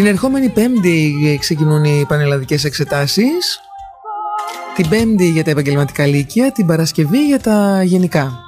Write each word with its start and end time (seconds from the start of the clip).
Την 0.00 0.08
ερχόμενη 0.08 0.48
Πέμπτη 0.48 1.36
ξεκινούν 1.40 1.84
οι 1.84 2.04
πανελλαδικές 2.08 2.64
εξετάσεις. 2.64 3.60
Την 4.76 4.88
Πέμπτη 4.88 5.30
για 5.30 5.44
τα 5.44 5.50
επαγγελματικά 5.50 6.06
λύκεια, 6.06 6.52
την 6.52 6.66
Παρασκευή 6.66 7.26
για 7.26 7.40
τα 7.40 7.82
γενικά. 7.82 8.38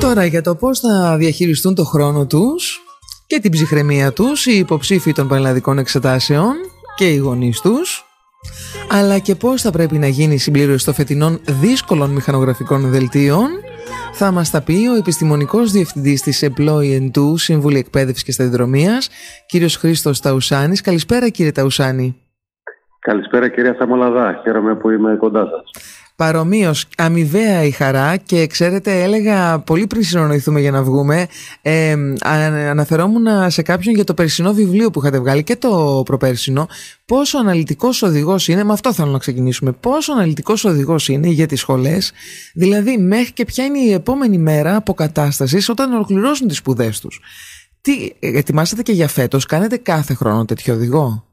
Τώρα 0.00 0.24
για 0.24 0.42
το 0.42 0.54
πώς 0.54 0.80
θα 0.80 1.16
διαχειριστούν 1.16 1.74
το 1.74 1.84
χρόνο 1.84 2.26
τους 2.26 2.83
και 3.34 3.40
την 3.40 3.50
ψυχραιμία 3.50 4.12
τους 4.12 4.46
οι 4.46 4.58
υποψήφοι 4.58 5.12
των 5.12 5.28
πανελλαδικών 5.28 5.78
εξετάσεων 5.78 6.54
και 6.96 7.04
οι 7.04 7.16
γονείς 7.16 7.60
τους 7.60 8.04
αλλά 8.90 9.18
και 9.18 9.34
πώς 9.34 9.62
θα 9.62 9.70
πρέπει 9.70 9.98
να 9.98 10.06
γίνει 10.06 10.34
η 10.34 10.38
συμπλήρωση 10.38 10.84
των 10.84 10.94
φετινών 10.94 11.40
δύσκολων 11.48 12.10
μηχανογραφικών 12.10 12.90
δελτίων 12.90 13.48
θα 14.12 14.30
μας 14.30 14.50
τα 14.50 14.62
πει 14.62 14.88
ο 14.92 14.94
επιστημονικός 14.94 15.72
διευθυντής 15.72 16.22
της 16.22 16.48
Employee 16.48 17.10
2 17.10 17.10
Συμβούλη 17.34 17.78
Εκπαίδευσης 17.78 18.24
και 18.24 18.32
Σταδιοδρομίας 18.32 19.08
κύριος 19.46 19.76
Χρήστος 19.76 20.20
Ταουσάνης. 20.20 20.80
Καλησπέρα 20.80 21.28
κύριε 21.28 21.52
Ταουσάνη. 21.52 22.16
Καλησπέρα 22.98 23.48
κυρία 23.48 23.74
Σαμολαδά. 23.78 24.40
Χαίρομαι 24.42 24.74
που 24.74 24.90
είμαι 24.90 25.16
κοντά 25.16 25.46
σας. 25.46 25.70
Παρομοίως, 26.16 26.86
αμοιβαία 26.96 27.62
η 27.62 27.70
χαρά 27.70 28.16
και 28.16 28.46
ξέρετε, 28.46 29.02
έλεγα 29.02 29.58
πολύ 29.58 29.86
πριν 29.86 30.02
συνονοηθούμε 30.02 30.60
για 30.60 30.70
να 30.70 30.82
βγούμε. 30.82 31.26
Ε, 31.62 31.96
αναφερόμουν 32.68 33.50
σε 33.50 33.62
κάποιον 33.62 33.94
για 33.94 34.04
το 34.04 34.14
περσινό 34.14 34.52
βιβλίο 34.52 34.90
που 34.90 34.98
είχατε 34.98 35.18
βγάλει 35.18 35.42
και 35.42 35.56
το 35.56 36.02
προπέρσινο. 36.04 36.68
Πόσο 37.04 37.38
αναλυτικός 37.38 38.02
οδηγός 38.02 38.48
είναι, 38.48 38.64
με 38.64 38.72
αυτό 38.72 38.92
θέλω 38.92 39.10
να 39.10 39.18
ξεκινήσουμε. 39.18 39.72
Πόσο 39.72 40.12
αναλυτικός 40.12 40.64
οδηγός 40.64 41.08
είναι 41.08 41.28
για 41.28 41.46
τις 41.46 41.60
σχολές, 41.60 42.12
δηλαδή 42.54 42.98
μέχρι 42.98 43.32
και 43.32 43.44
ποια 43.44 43.64
είναι 43.64 43.78
η 43.78 43.92
επόμενη 43.92 44.38
μέρα 44.38 44.76
αποκατάστασης 44.76 45.68
όταν 45.68 45.92
ολοκληρώσουν 45.92 46.48
τις 46.48 46.56
σπουδές 46.56 47.00
τους; 47.00 47.20
Τι 47.80 48.12
ετοιμάσατε 48.20 48.82
και 48.82 48.92
για 48.92 49.08
φέτος, 49.08 49.46
κάνετε 49.46 49.76
κάθε 49.76 50.14
χρόνο 50.14 50.44
τέτοιο 50.44 50.74
οδηγό; 50.74 51.24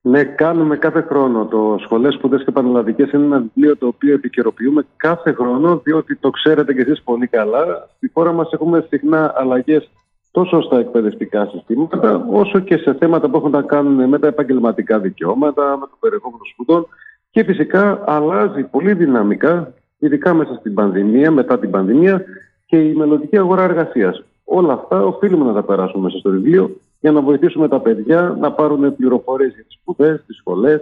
Ναι, 0.00 0.24
κάνουμε 0.24 0.76
κάθε 0.76 1.00
χρόνο. 1.00 1.46
Το 1.46 1.76
Σχολές 1.80 2.14
Σπουδές 2.14 2.44
και 2.44 2.50
Πανελλαδικές 2.50 3.12
είναι 3.12 3.24
ένα 3.24 3.38
βιβλίο 3.38 3.76
το 3.76 3.86
οποίο 3.86 4.14
επικαιροποιούμε 4.14 4.86
κάθε 4.96 5.32
χρόνο, 5.32 5.80
διότι 5.84 6.16
το 6.16 6.30
ξέρετε 6.30 6.74
κι 6.74 6.80
εσείς 6.80 7.02
πολύ 7.02 7.26
καλά. 7.26 7.88
Στη 7.96 8.10
χώρα 8.14 8.32
μας 8.32 8.52
έχουμε 8.52 8.86
συχνά 8.88 9.34
αλλαγές 9.36 9.90
τόσο 10.30 10.62
στα 10.62 10.78
εκπαιδευτικά 10.78 11.46
συστήματα, 11.46 12.26
όσο 12.30 12.58
και 12.58 12.76
σε 12.76 12.94
θέματα 12.94 13.28
που 13.30 13.36
έχουν 13.36 13.50
να 13.50 13.62
κάνουν 13.62 14.08
με 14.08 14.18
τα 14.18 14.26
επαγγελματικά 14.26 14.98
δικαιώματα, 14.98 15.76
με 15.80 15.86
το 15.86 15.96
περιεχόμενο 16.00 16.42
σπουδών. 16.52 16.86
Και 17.30 17.44
φυσικά 17.44 18.02
αλλάζει 18.06 18.62
πολύ 18.62 18.94
δυναμικά, 18.94 19.74
ειδικά 19.98 20.34
μέσα 20.34 20.54
στην 20.54 20.74
πανδημία, 20.74 21.30
μετά 21.30 21.58
την 21.58 21.70
πανδημία 21.70 22.24
και 22.66 22.76
η 22.76 22.94
μελλοντική 22.94 23.38
αγορά 23.38 23.62
εργασίας. 23.62 24.24
Όλα 24.44 24.72
αυτά 24.72 25.04
οφείλουμε 25.04 25.44
να 25.44 25.52
τα 25.52 25.62
περάσουμε 25.62 26.02
μέσα 26.02 26.18
στο 26.18 26.30
βιβλίο 26.30 26.76
για 27.00 27.12
να 27.12 27.20
βοηθήσουμε 27.20 27.68
τα 27.68 27.80
παιδιά 27.80 28.36
να 28.40 28.52
πάρουν 28.52 28.96
πληροφορίες 28.96 29.54
για 29.54 29.64
τις 29.64 29.78
σπουδές, 29.80 30.24
τις 30.26 30.36
σχολές. 30.36 30.80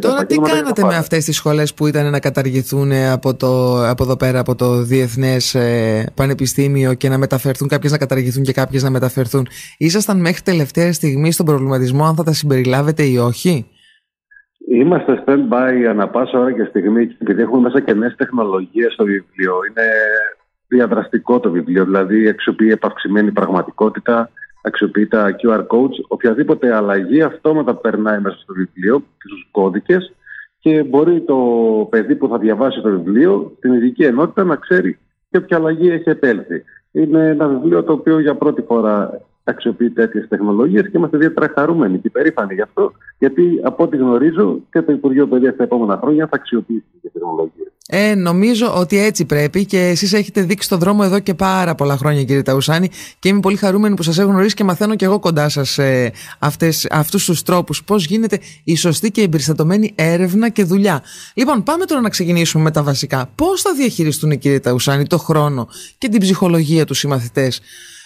Τώρα 0.00 0.26
τι 0.26 0.36
κάνατε 0.36 0.84
με 0.84 0.96
αυτές 0.96 1.24
τις 1.24 1.36
σχολές 1.36 1.74
που 1.74 1.86
ήταν 1.86 2.10
να 2.10 2.20
καταργηθούν 2.20 2.92
από, 3.12 3.34
το, 3.34 3.82
από 3.88 4.02
εδώ 4.02 4.16
πέρα 4.16 4.38
από 4.38 4.54
το 4.54 4.82
Διεθνές 4.82 5.54
ε, 5.54 6.06
Πανεπιστήμιο 6.14 6.94
και 6.94 7.08
να 7.08 7.18
μεταφερθούν 7.18 7.68
κάποιες 7.68 7.92
να 7.92 7.98
καταργηθούν 7.98 8.42
και 8.42 8.52
κάποιες 8.52 8.82
να 8.82 8.90
μεταφερθούν. 8.90 9.46
Ήσασταν 9.78 10.20
μέχρι 10.20 10.42
τελευταία 10.42 10.92
στιγμή 10.92 11.32
στον 11.32 11.46
προβληματισμό 11.46 12.04
αν 12.04 12.14
θα 12.14 12.22
τα 12.22 12.32
συμπεριλάβετε 12.32 13.02
ή 13.02 13.16
όχι; 13.16 13.66
Είμαστε 14.72 15.24
stand-by 15.26 15.84
ανά 15.88 16.08
πάσα 16.08 16.38
ώρα 16.38 16.52
και 16.52 16.64
στιγμή 16.64 17.16
επειδή 17.18 17.42
έχουμε 17.42 17.60
μέσα 17.60 17.80
και 17.80 17.94
νέες 17.94 18.14
τεχνολογίες 18.16 18.92
στο 18.92 19.04
βιβλίο. 19.04 19.54
Είναι 19.68 19.88
διαδραστικό 20.66 21.40
το 21.40 21.50
βιβλίο, 21.50 21.84
δηλαδή 21.84 22.28
αξιοποιεί 22.28 22.68
επαυξημένη 22.72 23.32
πραγματικότητα, 23.32 24.30
αξιοποιεί 24.62 25.06
τα 25.06 25.36
QR 25.42 25.66
codes. 25.66 26.04
Οποιαδήποτε 26.08 26.74
αλλαγή 26.74 27.22
αυτόματα 27.22 27.74
περνάει 27.74 28.20
μέσα 28.20 28.36
στο 28.36 28.52
βιβλίο 28.52 28.98
και 28.98 29.26
στους 29.26 29.48
κώδικες 29.50 30.14
και 30.58 30.82
μπορεί 30.82 31.20
το 31.20 31.36
παιδί 31.90 32.14
που 32.14 32.28
θα 32.28 32.38
διαβάσει 32.38 32.80
το 32.80 32.90
βιβλίο 32.90 33.56
την 33.60 33.72
ειδική 33.72 34.04
ενότητα 34.04 34.44
να 34.44 34.56
ξέρει 34.56 34.98
και 35.30 35.40
ποια 35.40 35.56
αλλαγή 35.56 35.90
έχει 35.90 36.10
επέλθει. 36.10 36.64
Είναι 36.92 37.28
ένα 37.28 37.48
βιβλίο 37.48 37.82
το 37.82 37.92
οποίο 37.92 38.20
για 38.20 38.34
πρώτη 38.34 38.62
φορά 38.62 39.20
αξιοποιεί 39.50 39.90
τέτοιες 39.90 40.28
τεχνολογίες 40.28 40.82
και 40.82 40.92
είμαστε 40.94 41.16
ιδιαίτερα 41.16 41.52
χαρούμενοι 41.54 41.98
και 41.98 42.10
περήφανοι 42.10 42.54
γι' 42.54 42.62
αυτό, 42.62 42.92
γιατί 43.18 43.60
από 43.62 43.84
ό,τι 43.84 43.96
γνωρίζω 43.96 44.60
και 44.70 44.82
το 44.82 44.92
Υπουργείο 44.92 45.26
Παιδείας 45.26 45.56
τα 45.56 45.62
επόμενα 45.62 45.98
χρόνια 46.02 46.26
θα 46.26 46.36
αξιοποιήσει 46.36 46.84
τι 47.02 47.08
τεχνολογίες. 47.08 47.70
Ε, 47.92 48.14
νομίζω 48.14 48.74
ότι 48.76 48.98
έτσι 48.98 49.24
πρέπει 49.24 49.64
και 49.64 49.78
εσείς 49.78 50.12
έχετε 50.12 50.42
δείξει 50.42 50.68
τον 50.68 50.78
δρόμο 50.78 51.02
εδώ 51.04 51.18
και 51.18 51.34
πάρα 51.34 51.74
πολλά 51.74 51.96
χρόνια, 51.96 52.24
κύριε 52.24 52.42
Ταουσάνη, 52.42 52.88
και 53.18 53.28
είμαι 53.28 53.40
πολύ 53.40 53.56
χαρούμενη 53.56 53.94
που 53.94 54.02
σας 54.02 54.18
έχω 54.18 54.30
γνωρίσει 54.30 54.54
και 54.54 54.64
μαθαίνω 54.64 54.94
και 54.94 55.04
εγώ 55.04 55.18
κοντά 55.18 55.48
σας 55.48 55.78
ε, 55.78 56.12
αυτούς 56.90 57.24
τους 57.24 57.42
τρόπους. 57.42 57.84
Πώς 57.84 58.06
γίνεται 58.06 58.38
η 58.64 58.76
σωστή 58.76 59.10
και 59.10 59.22
εμπεριστατωμένη 59.22 59.92
έρευνα 59.94 60.48
και 60.48 60.64
δουλειά. 60.64 61.02
Λοιπόν, 61.34 61.62
πάμε 61.62 61.84
τώρα 61.84 62.00
να 62.00 62.08
ξεκινήσουμε 62.08 62.62
με 62.62 62.70
τα 62.70 62.82
βασικά. 62.82 63.30
Πώς 63.34 63.60
θα 63.60 63.74
διαχειριστούν, 63.74 64.38
κύριε 64.38 64.60
Ταουσάνη, 64.60 65.06
το 65.06 65.18
χρόνο 65.18 65.68
και 65.98 66.08
την 66.08 66.20
ψυχολογία 66.20 66.84
τους 66.84 67.02
οι 67.02 67.06
μαθητές; 67.06 67.60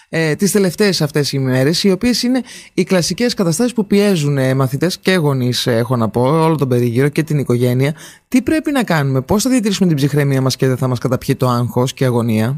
Ε, 0.09 0.35
τις 0.35 0.51
τελευταίες 0.51 1.01
αυτές 1.01 1.31
οι 1.31 1.39
μέρες 1.39 1.83
οι 1.83 1.91
οποίες 1.91 2.23
είναι 2.23 2.41
οι 2.73 2.83
κλασικές 2.83 3.33
καταστάσεις 3.33 3.73
που 3.73 3.85
πιέζουν 3.85 4.37
ε, 4.37 4.53
μαθητές 4.53 4.97
και 4.99 5.15
γονείς 5.15 5.67
ε, 5.67 5.75
έχω 5.75 5.95
να 5.95 6.09
πω 6.09 6.21
όλο 6.21 6.55
τον 6.55 6.67
περίγυρο 6.67 7.09
και 7.09 7.23
την 7.23 7.39
οικογένεια 7.39 7.93
τι 8.27 8.41
πρέπει 8.41 8.71
να 8.71 8.83
κάνουμε, 8.83 9.21
πώς 9.21 9.43
θα 9.43 9.49
διατηρήσουμε 9.49 9.87
την 9.87 9.97
ψυχραιμία 9.97 10.41
μας 10.41 10.55
και 10.55 10.67
δεν 10.67 10.77
θα 10.77 10.87
μας 10.87 10.99
καταπιεί 10.99 11.35
το 11.35 11.47
άγχος 11.47 11.93
και 11.93 12.05
αγωνία; 12.05 12.55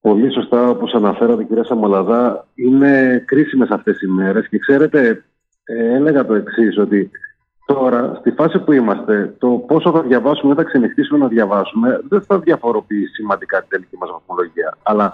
Πολύ 0.00 0.32
σωστά 0.32 0.68
όπως 0.68 0.94
αναφέρατε 0.94 1.44
κυρία 1.44 1.64
Σαμολαδά 1.64 2.46
είναι 2.54 3.22
κρίσιμες 3.26 3.68
αυτές 3.70 4.02
οι 4.02 4.06
μέρες 4.06 4.48
και 4.48 4.58
ξέρετε 4.58 5.24
ε, 5.64 5.94
έλεγα 5.94 6.26
το 6.26 6.34
εξής 6.34 6.78
ότι 6.78 7.10
Τώρα, 7.74 8.14
στη 8.18 8.30
φάση 8.30 8.58
που 8.58 8.72
είμαστε, 8.72 9.34
το 9.38 9.48
πόσο 9.48 9.90
θα 9.92 10.02
διαβάσουμε 10.02 10.52
ή 10.52 10.56
θα 10.56 10.62
ξενυχτήσουμε 10.62 11.18
να 11.18 11.28
διαβάσουμε 11.28 12.00
δεν 12.08 12.22
θα 12.22 12.38
διαφοροποιεί 12.38 13.06
σημαντικά 13.06 13.60
την 13.60 13.68
τελική 13.68 13.96
μας 13.96 14.10
βαθμολογία. 14.10 14.76
Αλλά 14.82 15.12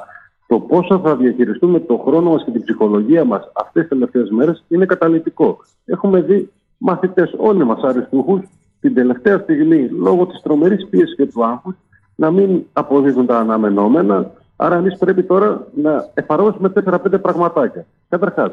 το 0.54 0.60
πόσο 0.60 0.98
θα 0.98 1.16
διαχειριστούμε 1.16 1.80
το 1.80 1.96
χρόνο 1.96 2.30
μας 2.30 2.44
και 2.44 2.50
την 2.50 2.62
ψυχολογία 2.62 3.24
μας 3.24 3.50
αυτές 3.54 3.82
τις 3.82 3.90
τελευταίες 3.90 4.30
μέρες 4.30 4.64
είναι 4.68 4.86
καταλητικό. 4.86 5.58
Έχουμε 5.84 6.20
δει 6.20 6.50
μαθητές 6.78 7.34
όλοι 7.36 7.64
μας 7.64 7.82
αριστούχους 7.82 8.40
την 8.80 8.94
τελευταία 8.94 9.38
στιγμή 9.38 9.88
λόγω 9.88 10.26
της 10.26 10.40
τρομερής 10.42 10.88
πίεσης 10.88 11.16
και 11.16 11.26
του 11.26 11.44
άγχους 11.44 11.74
να 12.14 12.30
μην 12.30 12.64
αποδίδουν 12.72 13.26
τα 13.26 13.38
αναμενόμενα. 13.38 14.30
Άρα 14.56 14.76
εμείς 14.76 14.98
πρέπει 14.98 15.22
τώρα 15.22 15.66
να 15.74 16.10
εφαρμόσουμε 16.14 16.68
4-5 16.68 17.18
πραγματάκια. 17.22 17.86
Καταρχάς, 18.08 18.50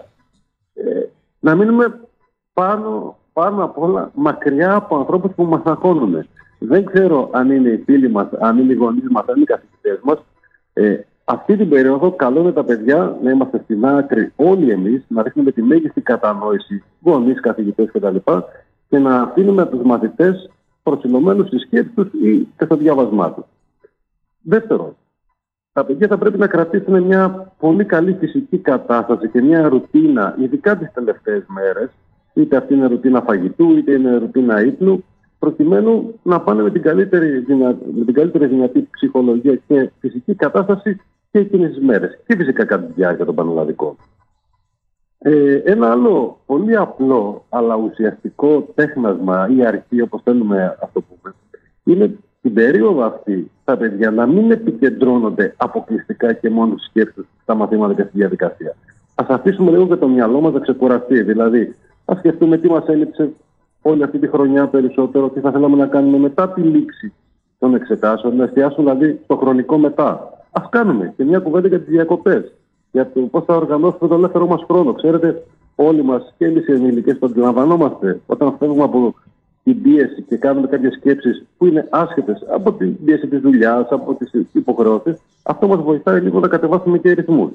ε, 0.73 0.83
να 1.39 1.55
μείνουμε 1.55 1.99
πάνω, 2.53 3.17
πάνω 3.33 3.63
απ' 3.63 3.77
όλα 3.77 4.11
μακριά 4.13 4.73
από 4.75 4.95
ανθρώπους 4.97 5.31
που 5.35 5.43
μας 5.43 5.61
αγχώνουν. 5.63 6.25
Δεν 6.59 6.85
ξέρω 6.85 7.29
αν 7.31 7.51
είναι 7.51 7.69
οι 7.69 7.77
φίλοι 7.85 8.09
μας, 8.09 8.27
αν 8.39 8.57
είναι 8.57 8.73
οι 8.73 8.75
γονείς 8.75 9.09
μας, 9.09 9.25
αν 9.27 9.35
είναι 9.35 9.43
οι 9.43 9.53
καθηγητές 9.53 9.99
μας. 10.03 10.17
Ε, 10.73 10.99
αυτή 11.31 11.57
την 11.57 11.69
περίοδο 11.69 12.11
καλούμε 12.11 12.51
τα 12.51 12.63
παιδιά 12.63 13.17
να 13.23 13.31
είμαστε 13.31 13.61
στην 13.63 13.85
άκρη 13.85 14.31
όλοι 14.35 14.71
εμείς, 14.71 15.03
να 15.07 15.23
ρίχνουμε 15.23 15.51
τη 15.51 15.61
μέγιστη 15.61 16.01
κατανόηση, 16.01 16.83
γονείς, 17.01 17.39
καθηγητές 17.39 17.91
κτλ. 17.91 18.15
και 18.89 18.97
να 18.97 19.21
αφήνουμε 19.21 19.65
τους 19.65 19.81
μαθητές 19.81 20.49
προσιλωμένους 20.83 21.47
στη 21.47 21.57
σκέψη 21.57 21.91
τους 21.95 22.07
ή 22.13 22.47
και 22.57 22.65
στο 22.65 22.75
διάβασμά 22.75 23.33
τους. 23.33 23.45
Δεύτερον, 24.41 24.95
τα 25.73 25.85
παιδιά 25.85 26.07
θα 26.07 26.17
πρέπει 26.17 26.37
να 26.37 26.47
κρατήσουν 26.47 27.03
μια 27.03 27.53
πολύ 27.59 27.85
καλή 27.85 28.13
φυσική 28.13 28.57
κατάσταση 28.57 29.29
και 29.29 29.41
μια 29.41 29.69
ρουτίνα, 29.69 30.35
ειδικά 30.39 30.77
τις 30.77 30.91
τελευταίες 30.93 31.43
μέρες, 31.47 31.89
είτε 32.33 32.57
αυτή 32.57 32.73
είναι 32.73 32.87
ρουτίνα 32.87 33.21
φαγητού, 33.21 33.77
είτε 33.77 33.91
είναι 33.91 34.17
ρουτίνα 34.17 34.63
ύπνου, 34.63 35.03
προκειμένου 35.39 36.19
να 36.23 36.41
πάνε 36.41 36.61
με 36.61 36.71
την 36.71 36.81
καλύτερη, 36.81 37.45
με 37.95 38.05
την 38.05 38.13
καλύτερη 38.13 38.45
δυνατή 38.45 38.87
ψυχολογία 38.91 39.55
και 39.67 39.91
φυσική 39.99 40.35
κατάσταση 40.35 40.99
και 41.31 41.39
εκείνες 41.39 41.69
τις 41.69 41.83
μέρες. 41.83 42.19
Και 42.27 42.35
φυσικά 42.35 42.65
κατά 42.65 42.83
τη 42.83 42.93
διάρκεια 42.93 43.25
των 43.25 43.35
πανελλαδικών. 43.35 43.95
Ε, 45.17 45.55
ένα 45.55 45.91
άλλο 45.91 46.39
πολύ 46.45 46.75
απλό 46.75 47.45
αλλά 47.49 47.75
ουσιαστικό 47.75 48.61
τέχνασμα 48.75 49.49
ή 49.55 49.65
αρχή, 49.65 50.01
όπως 50.01 50.21
θέλουμε 50.23 50.77
αυτό 50.81 50.99
το 51.01 51.05
πούμε, 51.21 51.35
είναι 51.83 52.17
την 52.41 52.53
περίοδο 52.53 53.03
αυτή 53.03 53.51
τα 53.63 53.77
παιδιά 53.77 54.11
να 54.11 54.25
μην 54.25 54.51
επικεντρώνονται 54.51 55.53
αποκλειστικά 55.57 56.33
και 56.33 56.49
μόνο 56.49 56.77
στις 56.77 56.89
σκέψεις 56.89 57.25
στα 57.41 57.55
μαθήματα 57.55 57.93
και 57.93 58.01
στη 58.01 58.11
διαδικασία. 58.13 58.75
Α 59.15 59.25
αφήσουμε 59.27 59.71
λίγο 59.71 59.87
και 59.87 59.95
το 59.95 60.07
μυαλό 60.07 60.41
μας 60.41 60.53
να 60.53 60.59
ξεκουραστεί. 60.59 61.21
Δηλαδή, 61.21 61.75
ας 62.05 62.17
σκεφτούμε 62.17 62.57
τι 62.57 62.69
μας 62.69 62.85
έλειψε 62.87 63.29
όλη 63.81 64.03
αυτή 64.03 64.19
τη 64.19 64.27
χρονιά 64.27 64.67
περισσότερο, 64.67 65.29
τι 65.29 65.39
θα 65.39 65.51
θέλαμε 65.51 65.75
να 65.75 65.87
κάνουμε 65.87 66.17
μετά 66.17 66.49
τη 66.49 66.61
λήξη 66.61 67.13
των 67.59 67.75
εξετάσεων, 67.75 68.35
να 68.35 68.43
εστιάσουμε 68.43 68.93
δηλαδή 68.93 69.19
στο 69.23 69.35
χρονικό 69.35 69.77
μετά. 69.77 70.40
Α 70.51 70.61
κάνουμε 70.69 71.13
και 71.17 71.23
μια 71.23 71.39
κουβέντα 71.39 71.67
για 71.67 71.79
τις 71.79 71.87
διακοπές. 71.89 72.53
για 72.91 73.11
το 73.11 73.19
πώς 73.21 73.43
θα 73.45 73.55
οργανώσουμε 73.55 74.09
τον 74.09 74.17
ελεύθερο 74.17 74.47
μας 74.47 74.63
χρόνο. 74.67 74.93
Ξέρετε, 74.93 75.43
όλοι 75.75 76.03
μας 76.03 76.33
και 76.37 76.45
εμείς 76.45 76.67
οι 76.67 76.71
ενήλικες 76.71 77.19
το 77.19 77.25
αντιλαμβανόμαστε 77.25 78.19
όταν 78.25 78.55
φεύγουμε 78.59 78.83
από 78.83 79.15
την 79.63 79.81
πίεση 79.81 80.21
και 80.21 80.37
κάνουμε 80.37 80.67
κάποιες 80.67 80.93
σκέψεις 80.93 81.45
που 81.57 81.65
είναι 81.65 81.87
άσχετες 81.89 82.45
από 82.51 82.73
την 82.73 83.05
πίεση 83.05 83.27
της 83.27 83.39
δουλειάς, 83.39 83.87
από 83.89 84.13
τις 84.13 84.31
υποχρεώσεις, 84.51 85.21
αυτό 85.43 85.67
μας 85.67 85.81
βοηθάει 85.81 86.21
λίγο 86.21 86.39
να 86.39 86.47
κατεβάσουμε 86.47 86.97
και 86.97 87.11
ρυθμούς. 87.11 87.51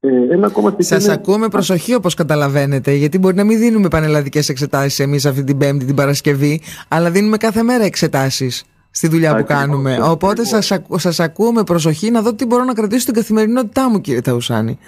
Ε, 0.00 0.38
Σας 0.78 1.08
ακούμε 1.08 1.48
προσοχή 1.48 1.94
όπως 1.94 2.14
καταλαβαίνετε, 2.14 2.92
γιατί 2.92 3.18
μπορεί 3.18 3.36
να 3.36 3.44
μην 3.44 3.58
δίνουμε 3.58 3.88
πανελλαδικές 3.88 4.48
εξετάσεις 4.48 4.98
εμείς 4.98 5.26
αυτή 5.26 5.44
την 5.44 5.58
Πέμπτη, 5.58 5.84
την 5.84 5.94
Παρασκευή, 5.94 6.60
αλλά 6.88 7.10
δίνουμε 7.10 7.36
κάθε 7.36 7.62
μέρα 7.62 7.84
εξετάσεις 7.84 8.64
στη 8.98 9.08
δουλειά 9.08 9.36
που 9.36 9.44
κάνουμε. 9.44 9.98
Οπότε 10.02 10.42
σας 10.96 11.20
ακούω 11.20 11.52
με 11.52 11.62
προσοχή 11.62 12.10
να 12.10 12.20
δω 12.22 12.34
τι 12.34 12.46
μπορώ 12.46 12.64
να 12.64 12.74
κρατήσω 12.74 13.00
στην 13.00 13.14
καθημερινότητά 13.14 13.90
μου, 13.90 14.00
κύριε 14.00 14.20
Ταουσάνη. 14.20 14.78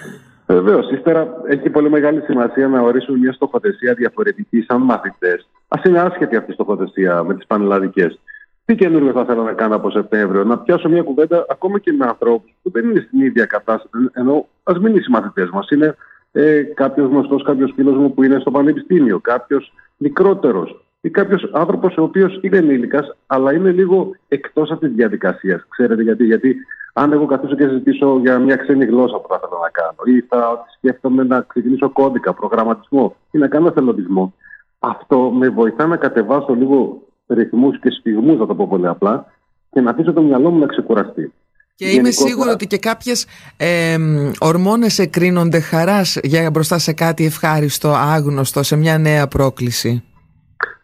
Βεβαίως. 0.45 0.91
Ύστερα 0.91 1.27
έχει 1.47 1.69
πολύ 1.69 1.89
μεγάλη 1.89 2.21
σημασία 2.21 2.67
να 2.67 2.81
ορίσουμε 2.81 3.17
μια 3.17 3.33
στοχοθεσία 3.33 3.93
διαφορετική 3.93 4.61
σαν 4.67 4.81
μαθητές. 4.81 5.47
Α 5.67 5.81
είναι 5.85 5.99
άσχετη 5.99 6.35
αυτή 6.35 6.51
η 6.51 6.53
στοχοθεσία 6.53 7.23
με 7.23 7.33
τις 7.35 7.45
πανελλαδικές. 7.45 8.19
Τι 8.65 8.75
καινούργιο 8.75 9.11
θα 9.11 9.25
θέλω 9.25 9.43
να 9.43 9.53
κάνω 9.53 9.75
από 9.75 9.89
Σεπτέμβριο, 9.89 10.43
να 10.43 10.57
πιάσω 10.57 10.89
μια 10.89 11.01
κουβέντα 11.01 11.45
ακόμα 11.49 11.79
και 11.79 11.91
με 11.91 12.05
ανθρώπους 12.05 12.51
που 12.61 12.71
δεν 12.71 12.89
είναι 12.89 13.03
στην 13.07 13.21
ίδια 13.21 13.45
κατάσταση. 13.45 14.09
Ενώ 14.13 14.47
ας 14.63 14.77
μην 14.77 14.87
είναι 14.87 14.99
οι 14.99 15.01
συμμαθητέ 15.01 15.49
μας. 15.53 15.69
Είναι 15.69 15.95
ε, 16.31 16.61
κάποιος 16.61 17.09
γνωστός, 17.09 17.43
κάποιος 17.43 17.73
φίλος 17.75 17.95
μου 17.97 18.13
που 18.13 18.23
είναι 18.23 18.39
στο 18.39 18.51
πανεπιστήμιο, 18.51 19.19
κάποιος 19.19 19.73
μικρότερος 19.97 20.85
ή 21.01 21.09
κάποιος 21.09 21.49
άνθρωπος 21.53 21.97
ο 21.97 22.03
οποίος 22.03 22.39
είναι 22.41 22.57
ενήλικας, 22.57 23.17
αλλά 23.27 23.53
είναι 23.53 23.71
λίγο 23.71 24.11
εκτός 24.27 24.71
αυτής 24.71 24.87
της 24.87 24.97
διαδικασίας. 24.97 25.65
Ξέρετε 25.69 26.01
γιατί, 26.01 26.25
γιατί 26.25 26.55
αν 26.93 27.11
εγώ 27.11 27.25
καθίσω 27.25 27.55
και 27.55 27.67
συζητήσω 27.67 28.19
για 28.21 28.39
μια 28.39 28.55
ξένη 28.55 28.85
γλώσσα 28.85 29.17
που 29.17 29.27
θα 29.29 29.39
ήθελα 29.43 29.61
να 29.61 29.69
κάνω, 29.69 30.17
ή 30.17 30.21
θα 30.21 30.65
σκέφτομαι 30.77 31.23
να 31.23 31.41
ξεκινήσω 31.41 31.89
κώδικα, 31.89 32.33
προγραμματισμό 32.33 33.15
ή 33.31 33.37
να 33.37 33.47
κάνω 33.47 33.67
εθελοντισμό, 33.67 34.33
αυτό 34.79 35.17
με 35.17 35.49
βοηθά 35.49 35.87
να 35.87 35.97
κατεβάσω 35.97 36.53
λίγο 36.53 37.01
ρυθμούς 37.27 37.79
και 37.79 37.89
σφιγμού, 37.89 38.35
να 38.35 38.45
το 38.45 38.55
πω 38.55 38.67
πολύ 38.67 38.87
απλά, 38.87 39.25
και 39.71 39.81
να 39.81 39.91
αφήσω 39.91 40.13
το 40.13 40.21
μυαλό 40.21 40.49
μου 40.49 40.59
να 40.59 40.65
ξεκουραστεί. 40.65 41.33
Και 41.75 41.89
είμαι 41.89 42.11
σίγουρο 42.11 42.51
ότι 42.51 42.67
και 42.67 42.77
κάποιες 42.77 43.25
ε, 43.57 43.97
ορμόνες 44.39 44.99
εκρίνονται 44.99 45.59
χαράς 45.59 46.19
για 46.23 46.49
μπροστά 46.49 46.77
σε 46.77 46.93
κάτι 46.93 47.25
ευχάριστο, 47.25 47.89
άγνωστο, 47.89 48.63
σε 48.63 48.75
μια 48.75 48.97
νέα 48.97 49.27
πρόκληση. 49.27 50.03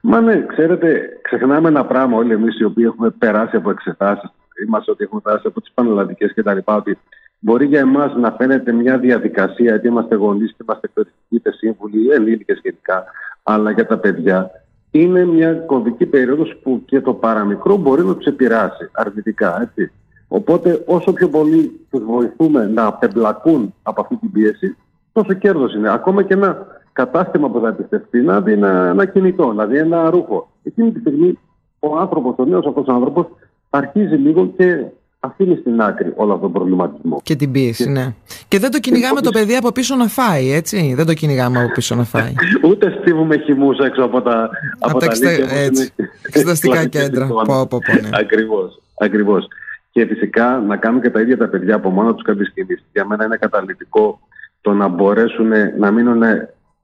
Μα 0.10 0.22
ναι, 0.22 0.46
ξέρετε, 0.46 1.20
ξεχνάμε 1.22 1.68
ένα 1.68 1.86
πράγμα 1.86 2.18
όλοι 2.18 2.34
εμείς 2.34 2.60
οι 2.60 2.64
οποίοι 2.64 2.84
έχουμε 2.88 3.10
περάσει 3.10 3.56
από 3.56 3.70
εξετάσεις, 3.70 4.30
είμαστε 4.66 4.92
ότι 4.92 5.04
έχουμε 5.04 5.22
περάσει 5.24 5.48
από 5.48 5.62
τις 5.62 5.72
πανελλαδικές 5.74 6.34
κτλ. 6.34 6.58
Ότι 6.64 6.98
μπορεί 7.40 7.66
για 7.66 7.80
εμάς 7.80 8.16
να 8.16 8.32
φαίνεται 8.32 8.72
μια 8.72 8.98
διαδικασία, 8.98 9.66
γιατί 9.66 9.88
είμαστε 9.88 10.16
γονείς 10.16 10.50
και 10.50 10.58
είμαστε 10.62 10.88
εκπαιδευτικοί, 10.88 11.36
είτε 11.36 11.52
σύμβουλοι, 11.52 12.10
ενήλικες 12.10 12.60
γενικά, 12.64 13.06
αλλά 13.44 13.72
για 13.72 13.86
τα 13.86 13.98
παιδιά 13.98 14.52
είναι 14.92 15.26
μια 15.26 15.54
κομβική 15.54 16.06
περίοδος 16.06 16.60
που 16.64 16.82
και 16.86 17.02
το 17.02 17.14
παραμικρό 17.14 17.78
μπορεί 17.78 18.04
να 18.04 18.16
τους 18.16 18.26
επηρεάσει 18.26 18.90
αρνητικά. 18.92 19.62
Έτσι. 19.62 19.92
Οπότε, 20.28 20.84
όσο 20.86 21.14
πιο 21.14 21.30
πολύ 21.30 21.80
τους 21.90 22.04
βοηθούμε 22.04 22.68
να 22.68 22.86
απεμπλακούν 22.86 23.74
από 23.84 24.02
αυτή 24.02 24.16
την 24.16 24.32
πίεση, 24.32 24.78
τόσο 25.14 25.34
κέρδος 25.34 25.74
είναι. 25.74 25.94
Ακόμα 25.94 26.24
και 26.24 26.34
ένα 26.34 26.66
κατάστημα 27.02 27.50
που 27.50 27.60
θα 27.60 27.68
επιστευτεί 27.68 28.22
να 28.22 28.42
δει 28.42 28.52
ένα, 28.52 28.90
ένα 28.90 29.06
κινητό, 29.06 29.54
να 29.54 29.66
δει 29.66 29.78
ένα 29.78 30.10
ρούχο. 30.10 30.52
Εκείνη 30.64 30.92
τη 30.92 31.00
στιγμή 31.00 31.40
ο 31.80 31.98
άνθρωπος, 31.98 32.36
ο 32.38 32.46
νέος 32.46 32.66
αυτός 32.66 32.88
άνθρωπος, 32.88 33.26
αρχίζει 33.70 34.16
λίγο 34.16 34.54
και 34.58 34.86
αφήνει 35.20 35.56
στην 35.56 35.82
άκρη 35.82 36.14
όλο 36.16 36.34
αυτόν 36.34 36.52
τον 36.52 36.52
προβληματισμό. 36.52 37.20
Και 37.24 37.36
την 37.36 37.52
πίεση, 37.52 37.84
και... 37.84 37.90
ναι. 37.90 38.14
Και 38.48 38.60
δεν 38.60 38.72
το 38.72 38.80
κυνηγάμε 38.80 39.22
το 39.22 39.30
παιδί 39.30 39.56
από 39.56 39.72
πίσω 39.72 39.96
να 39.96 40.08
φάει, 40.08 40.52
έτσι. 40.52 40.94
Δεν 40.96 41.06
το 41.06 41.14
κυνηγάμε 41.14 41.60
από 41.60 41.72
πίσω 41.72 41.96
να 41.96 42.04
φάει. 42.04 42.34
Ούτε 42.70 42.98
στίβουμε 43.00 43.38
χυμούς 43.38 43.78
έξω 43.78 44.04
από 44.04 44.22
τα, 44.22 44.50
από, 44.80 45.00
τα 45.00 45.06
εξεταστικά 46.28 46.86
κέντρα. 46.86 47.28
πω, 47.28 47.44
πω, 47.46 47.66
πω, 47.66 47.94
ναι. 48.02 48.10
Ακριβώς, 48.12 48.82
ακριβώς. 49.00 49.48
Και 49.92 50.06
φυσικά 50.06 50.64
να 50.68 50.78
κάνουν 50.78 51.02
και 51.02 51.10
τα 51.10 51.22
ίδια 51.22 51.38
τα 51.38 51.48
παιδιά 51.48 51.76
από 51.76 51.90
μόνο 51.90 52.14
τους 52.14 52.24
κάποιε 52.24 52.46
κινήσει. 52.54 52.84
Για 52.94 53.06
μένα 53.06 53.26
είναι 53.26 53.38
καταλητικό 53.38 54.20
το 54.62 54.74
να 54.74 54.88
μπορέσουν 54.88 55.50
να 55.78 55.92
μείνουν 55.92 56.24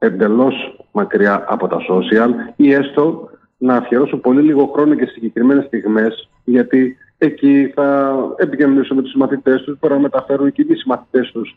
εντελώς 0.05 0.75
μακριά 0.91 1.45
από 1.47 1.67
τα 1.67 1.77
social 1.89 2.29
ή 2.55 2.73
έστω 2.73 3.29
να 3.57 3.75
αφιερώσουν 3.75 4.21
πολύ 4.21 4.41
λίγο 4.41 4.65
χρόνο 4.73 4.95
και 4.95 5.05
συγκεκριμένες 5.05 5.65
στιγμές, 5.65 6.29
γιατί 6.44 6.97
εκεί 7.17 7.71
θα 7.75 8.15
επικοινωνήσουν 8.35 8.95
με 8.95 9.01
τους 9.01 9.13
μαθητές 9.13 9.61
τους, 9.61 9.77
μπορεί 9.79 9.94
να 9.94 10.00
μεταφέρουν 10.00 10.51
και 10.51 10.61
οι 10.61 10.67
μαθητές 10.85 11.31
τους 11.31 11.53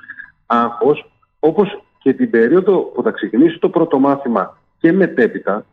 άγχος, 0.46 1.10
όπως 1.40 1.82
και 1.98 2.12
την 2.12 2.30
περίοδο 2.30 2.78
που 2.78 3.02
θα 3.02 3.10
ξεκινήσει 3.10 3.58
το 3.58 3.68
πρώτο 3.68 3.98
μάθημα 3.98 4.58
και 4.78 4.92
μετέπειτα, 4.92 5.64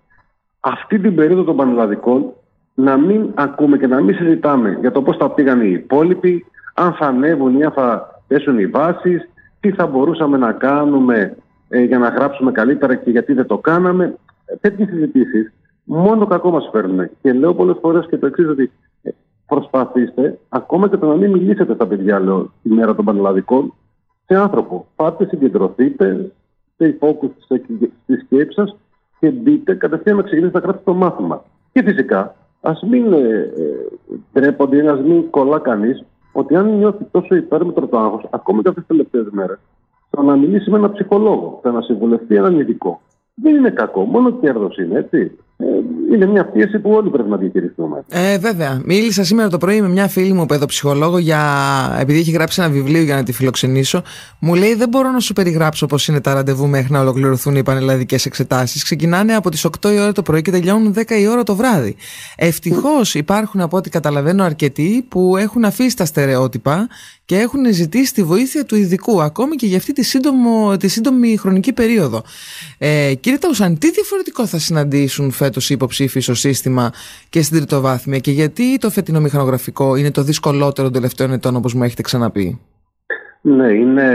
αυτή 0.60 1.00
την 1.00 1.16
περίοδο 1.16 1.44
των 1.44 1.56
πανελλαδικών 1.56 2.34
να 2.74 2.98
μην 2.98 3.32
ακούμε 3.34 3.78
και 3.78 3.88
να 3.88 4.02
μην 4.02 4.16
συζητάμε 4.16 4.78
για 4.80 4.92
το 4.92 5.02
πώς 5.02 5.18
θα 5.18 5.30
πήγαν 5.30 5.62
οι 5.62 5.72
υπόλοιποι, 5.72 6.46
αν 6.74 6.94
θα 6.94 7.06
ανέβουν 7.06 7.60
ή 7.60 7.64
αν 7.64 7.72
θα 7.72 8.20
πέσουν 8.28 8.60
οι 8.60 8.68
βάσεις, 8.68 9.30
τι 9.60 9.72
θα 9.72 9.88
μπορούσαμε 9.88 10.38
να 10.38 10.52
κάνουμε 10.52 11.18
ε, 11.20 11.34
για 11.80 11.98
να 11.98 12.10
γράψουμε 12.10 12.52
καλύτερα 12.52 12.96
και 12.96 13.10
γιατί 13.10 13.34
δεν 13.34 13.46
το 13.46 13.58
κάναμε. 13.58 14.18
Ε, 14.46 14.56
Τέτοιες 14.56 14.90
συζητήσεις 14.90 15.54
μόνο 15.84 16.26
κακό 16.26 16.52
μας 16.52 16.70
φέρνουν. 16.72 17.10
Και 17.22 17.34
λέω 17.34 17.54
πολλές 17.54 17.78
φορές 17.82 18.08
και 18.10 18.18
το 18.18 18.26
εξής, 18.26 18.48
ότι 18.48 18.72
ε, 19.02 19.10
προσπαθήστε 19.48 20.40
ακόμα 20.50 20.90
και 20.90 20.98
το 20.98 21.08
να 21.08 21.16
μην 21.16 21.32
μιλήσετε 21.32 21.74
στα 21.74 21.88
παιδιά, 21.88 22.20
λέω, 22.20 22.52
τη 22.64 22.70
μέρα 22.70 22.96
των 22.96 23.06
πανελλαδικών, 23.06 23.74
σε 24.26 24.36
άνθρωπο. 24.36 24.88
Πάτε, 24.96 25.26
συγκεντρωθείτε, 25.26 26.32
σε 26.78 26.98
focus 27.00 27.30
στη 28.04 28.18
σκέψη 28.26 28.54
σας 28.54 28.76
και 29.20 29.30
μπείτε 29.30 29.76
κατευθείαν 29.76 30.16
να 30.16 30.24
ξεκινήσετε 30.24 30.58
να 30.58 30.64
γράψετε 30.64 30.92
το 30.92 30.98
μάθημα. 30.98 31.44
Και 31.72 31.84
φυσικά, 31.84 32.36
ας 32.62 32.82
μην 32.90 33.14
ε, 33.14 33.52
τρέπονται 34.32 34.84
ή 34.84 34.88
α 34.88 34.94
μην 34.94 35.30
κολλά 35.30 35.60
κανείς 35.60 36.06
ότι 36.32 36.56
αν 36.56 36.78
νιώθει 36.78 37.04
τόσο 37.12 37.36
υπέρμετρο 37.36 37.88
το 37.88 37.98
άγχος, 38.00 38.28
ακόμα 38.30 38.62
και 38.62 38.70
αυτές 38.70 38.86
τις 38.86 38.98
τελευταίες 38.98 39.28
μέρες, 39.32 39.60
το 40.16 40.22
να 40.22 40.36
μιλήσει 40.36 40.70
με 40.70 40.78
έναν 40.78 40.92
ψυχολόγο, 40.92 41.60
το 41.64 41.72
να 41.72 41.82
συμβουλευτεί 41.82 42.36
έναν 42.36 42.60
ειδικό. 42.60 43.02
Δεν 43.36 43.56
είναι 43.56 43.70
κακό, 43.70 44.02
μόνο 44.02 44.32
κέρδος 44.40 44.78
είναι, 44.78 45.00
έτσι. 45.00 45.32
Ε, 45.58 45.66
είναι 46.14 46.26
μια 46.26 46.46
πίεση 46.46 46.80
που 46.80 46.92
όλοι 46.92 47.10
πρέπει 47.10 47.30
να 47.30 47.38
διαχειριστούμε. 47.38 48.04
Ε, 48.10 48.38
βέβαια. 48.38 48.82
Μίλησα 48.86 49.24
σήμερα 49.24 49.50
το 49.50 49.58
πρωί 49.58 49.82
με 49.82 49.88
μια 49.88 50.08
φίλη 50.08 50.34
μου 50.34 50.46
παιδοψυχολόγο 50.46 51.18
για. 51.18 51.42
επειδή 52.00 52.20
έχει 52.20 52.32
γράψει 52.32 52.62
ένα 52.62 52.72
βιβλίο 52.72 53.02
για 53.02 53.16
να 53.16 53.24
τη 53.24 53.34
φιλοξενήσω. 53.34 54.02
Μου 54.40 54.56
λέει: 54.56 54.76
Δεν 54.76 54.90
μπορώ 54.90 55.12
να 55.12 55.20
σου 55.20 55.34
περιγράψω 55.34 55.86
πώς 55.86 56.08
είναι 56.08 56.22
τα 56.22 56.34
ραντεβού 56.34 56.68
μέχρι 56.68 56.92
να 56.92 57.00
ολοκληρωθούν 57.00 57.56
οι 57.56 57.64
πανελλαδικές 57.64 58.26
εξετάσεις. 58.26 58.84
Ξεκινάνε 58.84 59.34
από 59.34 59.50
τις 59.50 59.68
8 59.82 59.92
η 59.94 60.00
ώρα 60.00 60.12
το 60.12 60.22
πρωί 60.22 60.42
και 60.42 60.52
τελειώνουν 60.52 60.94
10 60.94 61.12
η 61.22 61.28
ώρα 61.28 61.44
το 61.44 61.56
βράδυ. 61.56 61.96
Ευτυχώς 62.36 63.16
υπάρχουν 63.16 63.62
από 63.62 63.78
ό,τι 63.78 63.90
καταλαβαίνω 63.90 64.44
αρκετοί 64.44 65.06
που 65.10 65.38
έχουν 65.38 65.66
αφήσει 65.66 65.98
τα 65.98 66.06
στερεότυπα 66.06 66.88
και 67.26 67.40
έχουν 67.40 67.74
ζητήσει 67.74 68.14
τη 68.14 68.24
βοήθεια 68.24 68.66
του 68.66 68.76
ειδικού, 68.76 69.22
ακόμη 69.22 69.56
και 69.56 69.66
για 69.66 69.78
αυτή 69.78 69.94
τη, 69.94 70.04
σύντομο, 70.04 70.78
τη 70.78 70.88
σύντομη 70.88 71.38
χρονική 71.38 71.74
περίοδο. 71.74 72.22
Ε, 72.78 73.14
κύριε 73.20 73.38
Ταουσάν, 73.38 73.78
τι 73.78 73.92
διαφορετικό 73.92 74.46
θα 74.46 74.58
συναντήσουν 74.58 75.32
φέτος 75.32 75.70
οι 75.70 75.74
υποψήφοι 75.74 76.20
στο 76.20 76.34
σύστημα 76.34 76.92
και 77.30 77.42
στην 77.42 77.58
τριτοβάθμια 77.58 78.20
και 78.20 78.32
γιατί 78.32 78.78
το 78.78 78.90
φετινό 78.90 79.20
μηχανογραφικό 79.20 79.96
είναι 79.96 80.12
το 80.12 80.22
δυσκολότερο 80.22 80.84
των 80.84 80.94
τελευταίων 80.94 81.32
ετών, 81.32 81.56
όπως 81.56 81.74
μου 81.74 81.84
έχετε 81.84 82.02
ξαναπεί; 82.02 82.60
Ναι, 83.42 83.72
είναι 83.72 84.08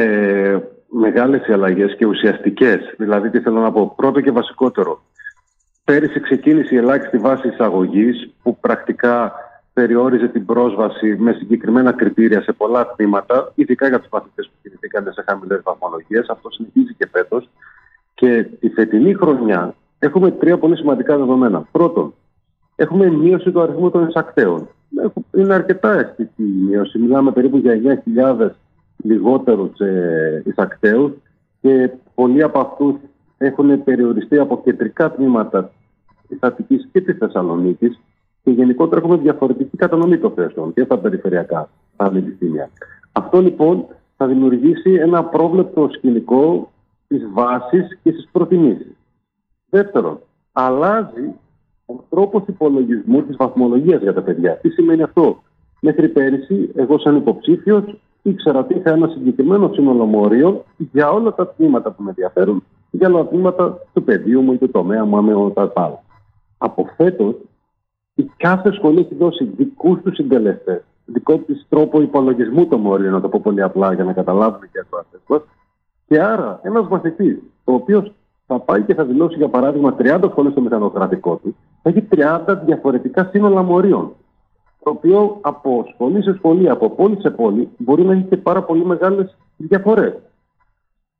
μεγάλες 0.88 1.46
οι 1.46 1.52
αλλαγές 1.52 1.94
και 1.98 2.06
ουσιαστικές. 2.06 2.78
Δηλαδή, 2.96 3.30
τι 3.30 3.40
θέλω 3.40 3.60
να 3.60 3.72
πω, 3.72 3.92
πρώτο 3.96 4.20
και 4.20 4.30
βασικότερο. 4.30 5.02
Πέρυσι 5.84 6.20
ξεκίνησε 6.20 6.74
η 6.74 6.78
ελάχιστη 6.78 7.18
βάση 7.18 7.48
εισαγωγής 7.48 8.30
που 8.42 8.58
πρακτικά 8.58 9.32
περιόριζε 9.78 10.28
την 10.28 10.44
πρόσβαση 10.44 11.16
με 11.18 11.32
συγκεκριμένα 11.32 11.92
κριτήρια 11.92 12.42
σε 12.42 12.52
πολλά 12.52 12.94
τμήματα, 12.94 13.52
ειδικά 13.54 13.88
για 13.88 13.98
τους 13.98 14.08
μαθητές 14.12 14.46
που 14.46 14.52
κινηθήκαν 14.62 15.12
σε 15.12 15.24
χαμηλές 15.26 15.60
βαθμολογίες. 15.64 16.28
Αυτό 16.28 16.50
συνεχίζει 16.50 16.94
και 16.94 17.08
φέτος. 17.12 17.48
Και 18.14 18.42
τη 18.60 18.68
φετινή 18.68 19.14
χρονιά 19.14 19.74
έχουμε 19.98 20.30
τρία 20.30 20.58
πολύ 20.58 20.76
σημαντικά 20.76 21.16
δεδομένα. 21.16 21.68
Πρώτον, 21.72 22.14
έχουμε 22.76 23.10
μείωση 23.10 23.50
του 23.50 23.60
αριθμού 23.60 23.90
των 23.90 24.08
εισακτέων. 24.08 24.68
Είναι 25.32 25.54
αρκετά 25.54 25.92
αισθητή 25.92 26.42
η 26.42 26.64
μείωση. 26.68 26.98
Μιλάμε 26.98 27.32
περίπου 27.32 27.56
για 27.56 28.02
9.000 28.38 28.48
λιγότερου 28.96 29.70
ε, 29.78 30.42
εισακτέους 30.44 31.12
και 31.60 31.90
πολλοί 32.14 32.42
από 32.42 32.60
αυτούς 32.60 32.94
έχουν 33.38 33.84
περιοριστεί 33.84 34.38
από 34.38 34.62
κεντρικά 34.64 35.12
τμήματα 35.12 35.70
της 36.28 36.38
Αττικής 36.40 36.88
και 36.92 37.00
της 37.00 37.16
Θεσσαλονίκης 37.18 38.00
και 38.48 38.54
γενικότερα 38.54 39.00
έχουμε 39.00 39.16
διαφορετική 39.16 39.76
κατανομή 39.76 40.18
των 40.18 40.30
θέσεων 40.30 40.72
και 40.72 40.82
στα 40.82 40.98
περιφερειακά 40.98 41.68
πανεπιστήμια. 41.96 42.70
Αυτό 43.12 43.40
λοιπόν 43.40 43.86
θα 44.16 44.26
δημιουργήσει 44.26 44.92
ένα 44.92 45.24
πρόβλεπτο 45.24 45.88
σκηνικό 45.92 46.72
της 47.08 47.28
βάσης 47.32 47.98
και 48.02 48.10
στι 48.10 48.28
προτιμήσει. 48.32 48.96
Δεύτερον, 49.68 50.18
αλλάζει 50.52 51.34
ο 51.86 51.94
τρόπος 52.10 52.42
υπολογισμού 52.46 53.22
της 53.22 53.36
βαθμολογίας 53.36 54.02
για 54.02 54.14
τα 54.14 54.22
παιδιά. 54.22 54.56
Τι 54.56 54.68
σημαίνει 54.68 55.02
αυτό; 55.02 55.42
Μέχρι 55.80 56.08
πέρυσι, 56.08 56.70
εγώ 56.74 56.98
σαν 56.98 57.16
υποψήφιος 57.16 57.84
ήξερα 58.22 58.58
ότι 58.58 58.74
είχα 58.74 58.90
ένα 58.90 59.08
συγκεκριμένο 59.08 59.70
σύνολο 59.72 60.04
μορίων 60.04 60.62
για 60.76 61.10
όλα 61.10 61.34
τα 61.34 61.48
τμήματα 61.48 61.90
που 61.90 62.02
με 62.02 62.08
ενδιαφέρουν, 62.08 62.64
για 62.90 63.08
όλα 63.08 63.18
τα 63.18 63.28
τμήματα 63.28 63.78
του 63.92 64.02
πεδίου 64.02 64.40
μου 64.40 64.52
ή 64.52 64.56
του 64.56 64.70
τομέα 64.70 65.04
μου, 65.04 65.22
με 65.22 65.50
τα 65.50 65.72
άλλα. 65.74 66.02
Από 66.58 66.88
φέτο, 66.96 67.34
η 68.18 68.30
κάθε 68.36 68.72
σχολή 68.72 69.00
έχει 69.00 69.14
δώσει 69.14 69.44
δικούς 69.44 70.00
τους 70.02 70.14
συντελεστές, 70.14 70.82
δικό 71.04 71.38
της 71.38 71.66
τρόπο 71.68 72.00
υπολογισμού 72.00 72.66
των 72.66 72.80
μορίων, 72.80 73.12
να 73.12 73.20
το 73.20 73.28
πω 73.28 73.40
πολύ 73.42 73.62
απλά 73.62 73.92
για 73.92 74.04
να 74.04 74.12
καταλάβουν 74.12 74.60
και 74.60 74.78
οι 74.78 74.86
μα. 75.26 75.42
Και 76.06 76.22
άρα, 76.22 76.60
ένας 76.62 76.88
μαθητής, 76.88 77.38
ο 77.64 77.72
οποίος 77.72 78.12
θα 78.46 78.58
πάει 78.58 78.82
και 78.82 78.94
θα 78.94 79.04
δηλώσει 79.04 79.36
για 79.36 79.48
παράδειγμα 79.48 79.96
30 79.98 80.28
σχολές 80.30 80.52
στο 80.52 80.60
μηχανογραφικό 80.60 81.36
του, 81.36 81.56
θα 81.82 81.90
έχει 81.90 82.08
30 82.10 82.60
διαφορετικά 82.64 83.28
σύνολα 83.32 83.62
μορίων. 83.62 84.12
Το 84.82 84.90
οποίο 84.90 85.38
από 85.40 85.84
σχολή 85.92 86.22
σε 86.22 86.34
σχολή, 86.34 86.68
από 86.68 86.90
πόλη 86.90 87.20
σε 87.20 87.30
πόλη, 87.30 87.68
μπορεί 87.76 88.04
να 88.04 88.12
έχει 88.12 88.22
και 88.22 88.36
πάρα 88.36 88.62
πολύ 88.62 88.84
μεγάλες 88.84 89.36
διαφορές. 89.56 90.14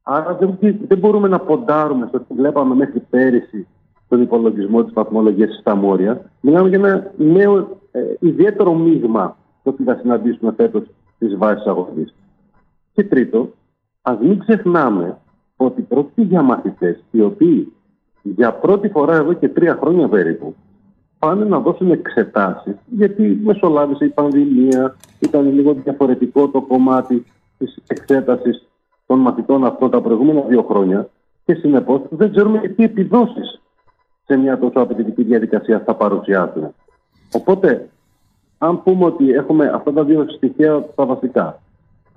Άρα 0.03 0.35
δεν, 0.35 0.59
δεν 0.89 0.99
μπορούμε 0.99 1.29
να 1.29 1.41
ποντάρουμε 1.41 2.07
στο 2.07 2.17
ότι 2.17 2.35
βλέπαμε 2.35 2.75
μέχρι 2.75 3.01
πέρυσι 3.01 3.67
τον 4.09 4.23
υπολογισμό 4.23 4.85
της 4.85 4.93
βαθμολογία 4.93 5.49
στα 5.61 5.75
Μόρια. 5.75 6.31
Μιλάμε 6.41 6.69
για 6.69 6.79
ένα 6.79 7.13
νέο 7.17 7.79
ε, 7.91 8.01
ιδιαίτερο 8.21 8.75
μείγμα 8.75 9.37
το 9.63 9.71
ότι 9.71 9.83
θα 9.83 9.99
συναντήσουμε 10.01 10.53
φέτος 10.57 10.83
τις 11.19 11.37
βάσεις 11.37 11.67
αγωγής. 11.67 12.15
Και 12.93 13.05
τρίτο, 13.05 13.53
ας 14.03 14.19
μην 14.21 14.39
ξεχνάμε 14.39 15.19
ότι 15.57 15.83
πρόκειται 15.83 16.23
για 16.23 16.43
μαθητές 16.43 17.05
οι 17.11 17.21
οποίοι 17.21 17.73
για 18.23 18.53
πρώτη 18.53 18.89
φορά 18.89 19.17
εδώ 19.17 19.33
και 19.33 19.49
τρία 19.49 19.79
χρόνια 19.81 20.09
περίπου 20.09 20.55
πάνε 21.19 21.45
να 21.45 21.59
δώσουν 21.59 21.91
εξετάσεις, 21.91 22.75
γιατί 22.87 23.41
μεσολάβησε 23.45 24.05
η 24.05 24.09
πανδημία, 24.09 24.97
ήταν 25.19 25.53
λίγο 25.53 25.73
διαφορετικό 25.73 26.49
το 26.49 26.61
κομμάτι 26.61 27.25
της 27.59 27.79
εξέτασης 27.87 28.69
των 29.07 29.19
μαθητών 29.19 29.65
αυτών 29.65 29.91
τα 29.91 30.01
προηγούμενα 30.01 30.41
δύο 30.41 30.63
χρόνια 30.63 31.09
και 31.45 31.55
συνεπώς 31.55 32.01
δεν 32.11 32.31
ξέρουμε 32.31 32.59
τι 32.59 32.85
επιδόσεις 32.85 33.61
σε 34.29 34.37
μια 34.37 34.59
τόσο 34.59 34.81
απαιτητική 34.81 35.23
διαδικασία 35.23 35.83
θα 35.87 35.95
παρουσιάσουν. 35.95 36.75
Οπότε, 37.33 37.89
αν 38.59 38.83
πούμε 38.83 39.05
ότι 39.05 39.31
έχουμε 39.31 39.71
αυτά 39.75 39.93
τα 39.93 40.05
δύο 40.05 40.27
στοιχεία 40.29 40.85
τα 40.95 41.07
βασικά, 41.07 41.61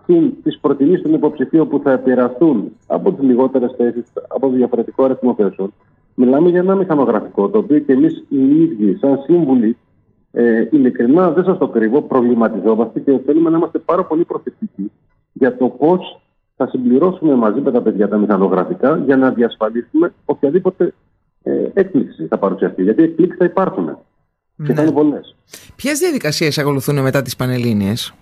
συν 0.06 0.34
τις 0.44 0.60
προτιμήσεις 0.60 1.02
των 1.02 1.14
υποψηφίων 1.14 1.68
που 1.68 1.80
θα 1.84 1.92
επηρεαστούν 1.92 2.72
από 2.88 3.12
τις 3.12 3.24
λιγότερες 3.24 3.74
θέσεις, 3.78 4.04
από 4.28 4.40
το 4.40 4.54
διαφορετικό 4.56 5.04
αριθμό 5.04 5.34
θέσεων, 5.34 5.74
μιλάμε 6.16 6.50
για 6.50 6.60
ένα 6.60 6.76
μηχανογραφικό 6.76 7.50
το 7.50 7.58
οποίο 7.58 7.80
και 7.80 7.94
εμείς 7.94 8.26
οι 8.30 8.62
ίδιοι, 8.62 8.96
σαν 8.96 9.20
σύμβουλοι, 9.26 9.78
ε, 10.32 10.68
ειλικρινά 10.72 11.32
δεν 11.32 11.44
σας 11.44 11.58
το 11.58 11.68
κρύβω, 11.68 12.02
προβληματιζόμαστε 12.02 13.00
και 13.00 13.20
θέλουμε 13.26 13.50
να 13.50 13.58
είμαστε 13.58 13.80
πάρα 13.80 14.04
πολύ 14.04 14.26
προσεκτικοί 14.26 14.92
για 15.34 15.58
το 15.58 15.68
πώς 15.68 16.22
θα 16.56 16.68
συμπληρώσουμε 16.68 17.36
μαζί 17.36 17.62
με 17.62 17.72
τα 17.72 17.82
παιδιά 17.82 18.08
τα 18.08 18.18
μηχανογραφικά 18.18 18.98
για 18.98 19.18
να 19.18 19.32
διασφαλίσουμε 19.32 20.14
οποιαδήποτε 20.26 20.94
ε, 21.44 21.52
έκπληξη 21.74 22.26
θα 22.28 22.38
παρουσιαστεί. 22.38 22.84
Γιατί 22.84 23.04
εκπλήξεις 23.04 23.38
θα 23.38 23.46
υπάρχουν. 23.46 23.98
Ναι. 24.56 24.68
Και 24.68 24.74
θα 24.74 24.82
είναι 24.82 24.92
πολλές. 24.92 25.36
Ποιες 25.76 26.00
διαδικασίες 26.00 26.58
ακολουθούν 26.58 27.02
μετά 27.02 27.22
τις 27.22 27.36
Πανελλήνιες, 27.36 28.14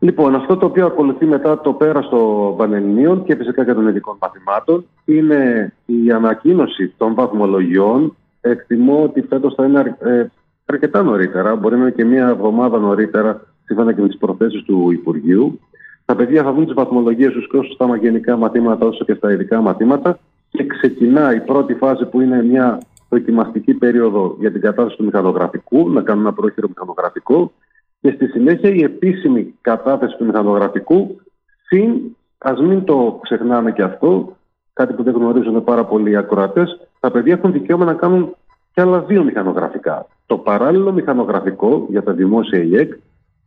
Λοιπόν, 0.00 0.34
αυτό 0.34 0.56
το 0.56 0.66
οποίο 0.66 0.86
ακολουθεί 0.86 1.24
μετά 1.24 1.60
το 1.60 1.72
πέρας 1.72 2.08
των 2.08 2.56
Πανελληνίων 2.56 3.24
και 3.24 3.34
φυσικά 3.34 3.64
και 3.64 3.74
των 3.74 3.88
ειδικών 3.88 4.16
μαθημάτων 4.20 4.86
είναι 5.04 5.72
η 5.86 6.10
ανακοίνωση 6.10 6.94
των 6.96 7.14
βαθμολογιών. 7.14 8.16
Εκτιμώ 8.40 9.02
ότι 9.02 9.20
φέτος 9.20 9.54
θα 9.54 9.64
είναι 9.64 9.96
ε, 10.00 10.26
αρκετά 10.66 11.02
νωρίτερα, 11.02 11.56
μπορεί 11.56 11.76
να 11.76 11.80
είναι 11.80 11.90
και 11.90 12.04
μία 12.04 12.28
εβδομάδα 12.28 12.78
νωρίτερα, 12.78 13.40
σύμφωνα 13.64 13.92
και 13.92 14.00
με 14.00 14.08
τις 14.08 14.16
προθέσεις 14.16 14.62
του 14.62 14.90
Υπουργείου. 14.90 15.60
Τα 16.04 16.14
παιδιά 16.14 16.42
θα 16.42 16.52
δουν 16.52 16.64
τις 16.64 16.74
βαθμολογίες 16.74 17.32
τους 17.32 17.48
και 17.48 17.56
όσο 17.56 17.72
στα 17.72 17.96
γενικά 17.96 18.36
μαθήματα 18.36 18.86
όσο 18.86 19.04
και 19.04 19.14
στα 19.14 19.32
ειδικά 19.32 19.60
μαθήματα 19.60 20.18
και 20.50 20.66
ξεκινά 20.66 21.34
η 21.34 21.40
πρώτη 21.40 21.74
φάση 21.74 22.04
που 22.04 22.20
είναι 22.20 22.42
μια 22.42 22.80
δοκιμαστική 23.08 23.74
περίοδο 23.74 24.36
για 24.38 24.52
την 24.52 24.60
κατάσταση 24.60 24.96
του 24.96 25.04
μηχανογραφικού, 25.04 25.90
να 25.90 26.02
κάνουν 26.02 26.24
ένα 26.24 26.32
πρόχειρο 26.32 26.68
μηχανογραφικό 26.68 27.52
και 28.00 28.10
στη 28.10 28.26
συνέχεια 28.26 28.70
η 28.70 28.82
επίσημη 28.82 29.54
κατάθεση 29.60 30.16
του 30.16 30.24
μηχανογραφικού 30.24 31.20
συν, 31.66 32.16
ας 32.38 32.60
μην 32.60 32.84
το 32.84 33.18
ξεχνάμε 33.22 33.72
και 33.72 33.82
αυτό, 33.82 34.36
κάτι 34.72 34.92
που 34.92 35.02
δεν 35.02 35.14
γνωρίζουν 35.14 35.64
πάρα 35.64 35.84
πολλοί 35.84 36.10
οι 36.10 36.16
ακροατές, 36.16 36.88
τα 37.00 37.10
παιδιά 37.10 37.32
έχουν 37.32 37.52
δικαίωμα 37.52 37.84
να 37.84 37.94
κάνουν 37.94 38.36
και 38.72 38.80
άλλα 38.80 39.00
δύο 39.00 39.24
μηχανογραφικά. 39.24 40.06
Το 40.26 40.38
παράλληλο 40.38 40.92
μηχανογραφικό 40.92 41.86
για 41.88 42.02
τα 42.02 42.12
δημόσια 42.12 42.62
ΙΕΚ 42.62 42.92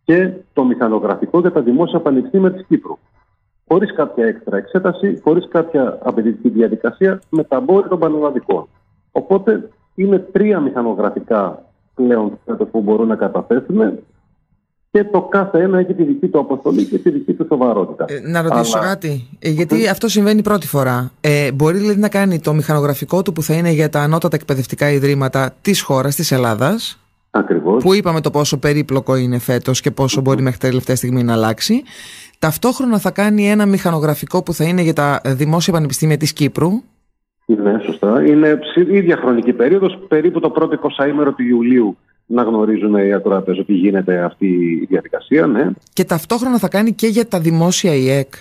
και 0.04 0.32
το 0.54 0.64
μηχανογραφικό 0.64 1.40
για 1.40 1.52
τα 1.52 1.62
δημόσια 1.62 2.00
πανεπιστήμια 2.00 2.52
της 2.52 2.66
Κύπρου. 2.68 2.98
Χωρίς 3.72 3.94
κάποια 3.94 4.26
έξτρα 4.26 4.58
εξέταση, 4.58 5.20
χωρίς 5.24 5.48
κάποια 5.48 5.98
απαιτητική 6.04 6.50
διαδικασία, 6.50 7.22
με 7.30 7.44
τα 7.44 7.60
μπόρια 7.60 7.90
των 7.90 8.00
πανελλαδικών. 8.00 8.68
Οπότε 9.12 9.70
είναι 9.96 10.18
τρία 10.18 10.60
μηχανογραφικά 10.60 11.64
πλέον 11.96 12.40
που 12.72 12.82
μπορούν 12.82 13.08
να 13.08 13.16
καταθέσουν 13.16 14.00
και 14.92 15.04
το 15.04 15.22
κάθε 15.22 15.62
ένα 15.62 15.80
έχει 15.80 15.94
τη 15.94 16.04
δική 16.04 16.28
του 16.28 16.40
αποστολή 16.40 16.86
και 16.86 16.98
τη 16.98 17.10
δική 17.10 17.34
του 17.34 17.46
σοβαρότητα. 17.50 18.06
Ε, 18.08 18.30
να 18.30 18.42
ρωτήσω 18.42 18.78
Αλλά... 18.78 18.88
κάτι, 18.88 19.28
ε, 19.40 19.50
γιατί 19.50 19.88
αυτό 19.88 20.08
συμβαίνει 20.08 20.42
πρώτη 20.42 20.68
φορά. 20.68 21.12
Ε, 21.22 21.52
μπορεί 21.52 21.78
δηλαδή 21.78 22.00
να 22.00 22.10
κάνει 22.10 22.40
το 22.40 22.54
μηχανογραφικό 22.54 23.22
του 23.22 23.34
που 23.34 23.42
θα 23.42 23.54
είναι 23.54 23.72
για 23.72 23.90
τα 23.90 24.02
ανώτατα 24.02 24.36
εκπαιδευτικά 24.36 24.90
ιδρύματα 24.90 25.54
της 25.62 25.82
χώρας, 25.82 26.16
της 26.16 26.32
Ελλάδας. 26.32 27.00
Ακριβώς. 27.32 27.84
Που 27.84 27.94
είπαμε 27.94 28.22
το 28.22 28.30
πόσο 28.30 28.58
περίπλοκο 28.58 29.16
είναι 29.16 29.40
φέτος 29.40 29.82
και 29.82 29.92
πόσο 29.92 30.22
μπορεί 30.22 30.42
μέχρι 30.42 30.60
τελευταία 30.60 30.96
στιγμή 30.96 31.24
να 31.24 31.34
αλλάξει. 31.34 31.84
Ταυτόχρονα 32.42 33.00
θα 33.00 33.12
κάνει 33.12 33.50
ένα 33.50 33.66
μηχανογραφικό 33.66 34.44
που 34.44 34.54
θα 34.54 34.64
είναι 34.64 34.82
για 34.82 34.94
τα 34.94 35.22
δημόσια 35.26 35.74
πανεπιστήμια 35.74 36.18
της 36.18 36.34
Κύπρου. 36.34 36.70
Ναι, 37.46 37.80
σωστά. 37.86 38.26
Είναι 38.26 38.60
η 38.76 38.96
ίδια 38.96 39.18
χρονική 39.18 39.54
περίοδος, 39.54 40.00
περίπου 40.08 40.40
το 40.40 40.50
πρώτο 40.50 40.80
20 40.98 41.34
του 41.36 41.44
Ιουλίου 41.44 41.98
να 42.26 42.44
γνωρίζουν 42.44 42.96
οι 42.96 43.14
ακροατές 43.14 43.58
ότι 43.58 43.74
γίνεται 43.74 44.20
αυτή 44.20 44.48
η 44.82 44.86
διαδικασία, 44.90 45.48
ναι. 45.48 45.70
Και 45.94 46.04
ταυτόχρονα 46.04 46.58
θα 46.58 46.68
κάνει 46.68 46.94
και 46.94 47.08
για 47.08 47.28
τα 47.28 47.40
δημόσια 47.40 47.94
ΙΕΚ. 47.94 48.34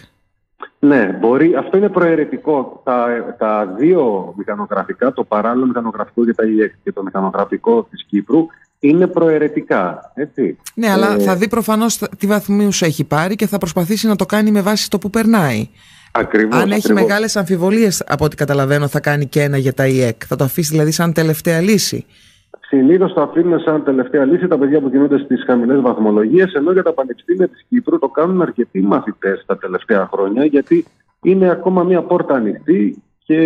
Ναι, 0.79 1.19
μπορεί. 1.21 1.55
Αυτό 1.55 1.77
είναι 1.77 1.89
προαιρετικό. 1.89 2.81
Τα, 2.85 3.07
τα 3.39 3.75
δύο 3.79 4.33
μηχανογραφικά, 4.37 5.13
το 5.13 5.25
παράλληλο 5.25 5.67
μηχανογραφικό 5.67 6.25
για 6.25 6.35
τα 6.35 6.45
ΙΕΚ 6.45 6.73
και 6.83 6.93
το 6.93 7.03
μηχανογραφικό 7.03 7.87
της 7.91 8.05
Κύπρου, 8.05 8.47
είναι 8.81 9.07
προαιρετικά. 9.07 10.13
Έτσι. 10.15 10.59
Ναι, 10.75 10.91
αλλά 10.91 11.15
ε, 11.15 11.19
θα 11.19 11.37
δει 11.37 11.49
προφανώς 11.49 11.99
τι 12.19 12.27
βαθμίους 12.27 12.83
έχει 12.83 13.05
πάρει 13.05 13.35
και 13.35 13.47
θα 13.47 13.59
προσπαθήσει 13.59 14.07
να 14.07 14.17
το 14.17 14.27
κάνει 14.27 14.51
με 14.51 14.61
βάση 14.61 14.91
το 14.91 14.99
που 14.99 15.11
περνάει. 15.11 15.69
Ακριβώς, 16.13 16.63
Αν 16.63 16.71
έχει 16.71 16.93
μεγάλες 16.93 17.37
αμφιβολίες, 17.37 18.05
από 18.07 18.25
ό,τι 18.25 18.37
καταλαβαίνω, 18.37 18.89
θα 18.89 19.01
κάνει 19.01 19.27
και 19.27 19.43
ένα 19.43 19.57
για 19.57 19.73
τα 19.73 19.87
ΙΕΚ. 19.87 20.23
Θα 20.27 20.37
το 20.37 20.45
αφήσει 20.45 20.71
δηλαδή 20.71 20.91
σαν 20.91 21.13
τελευταία 21.13 21.61
λύση. 21.61 22.07
Συνήθως 22.61 23.13
το 23.13 23.21
αφήνουν 23.23 23.61
σαν 23.61 23.85
τελευταία 23.85 24.25
λύση 24.25 24.47
τα 24.47 24.59
παιδιά 24.59 24.81
που 24.81 24.91
κινούνται 24.91 25.19
στις 25.19 25.45
χαμηλές 25.47 25.81
βαθμολογίες, 25.81 26.53
ενώ 26.53 26.73
για 26.73 26.83
τα 26.83 26.93
πανεπιστήμια 26.93 27.49
της 27.49 27.65
Κύπρου 27.69 27.99
το 27.99 28.09
κάνουν 28.09 28.43
αρκετοί 28.43 28.81
μαθητές 28.81 29.45
τα 29.47 29.59
τελευταία 29.59 30.09
χρόνια, 30.13 30.45
γιατί 30.45 30.85
είναι 31.23 31.51
ακόμα 31.51 31.83
μία 31.83 32.03
πόρτα 32.03 32.35
ανοιχτή 32.35 33.03
και 33.25 33.39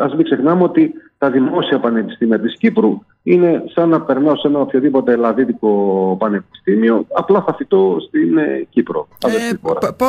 ας 0.00 0.14
μην 0.14 0.24
ξεχνάμε 0.24 0.62
ότι 0.62 0.92
τα 1.22 1.30
δημόσια 1.30 1.80
πανεπιστήμια 1.80 2.40
της 2.40 2.56
Κύπρου 2.58 2.98
είναι 3.22 3.62
σαν 3.74 3.88
να 3.88 4.00
περνάω 4.00 4.36
σε 4.36 4.48
ένα 4.48 4.58
οποιοδήποτε 4.58 5.12
ελλαδίτικο 5.12 5.70
πανεπιστήμιο, 6.18 7.06
απλά 7.12 7.42
θα 7.46 7.54
φυτώ 7.54 7.96
στην 8.06 8.38
ε, 8.38 8.66
Κύπρο. 8.70 9.08
Ε, 9.26 9.54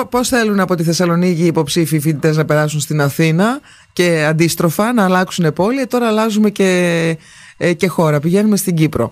Πώς 0.09 0.27
θέλουν 0.27 0.59
από 0.59 0.75
τη 0.75 0.83
Θεσσαλονίκη 0.83 1.41
οι 1.41 1.45
υποψήφοι 1.45 1.99
φοιτητές 1.99 2.37
να 2.37 2.45
περάσουν 2.45 2.79
στην 2.79 3.01
Αθήνα 3.01 3.59
και 3.93 4.25
αντίστροφα 4.29 4.93
να 4.93 5.03
αλλάξουν 5.03 5.53
πόλη, 5.53 5.87
τώρα 5.87 6.07
αλλάζουμε 6.07 6.49
και 6.49 6.69
ε, 7.57 7.73
και 7.73 7.87
χώρα. 7.87 8.19
Πηγαίνουμε 8.19 8.55
στην 8.55 8.75
Κύπρο. 8.75 9.11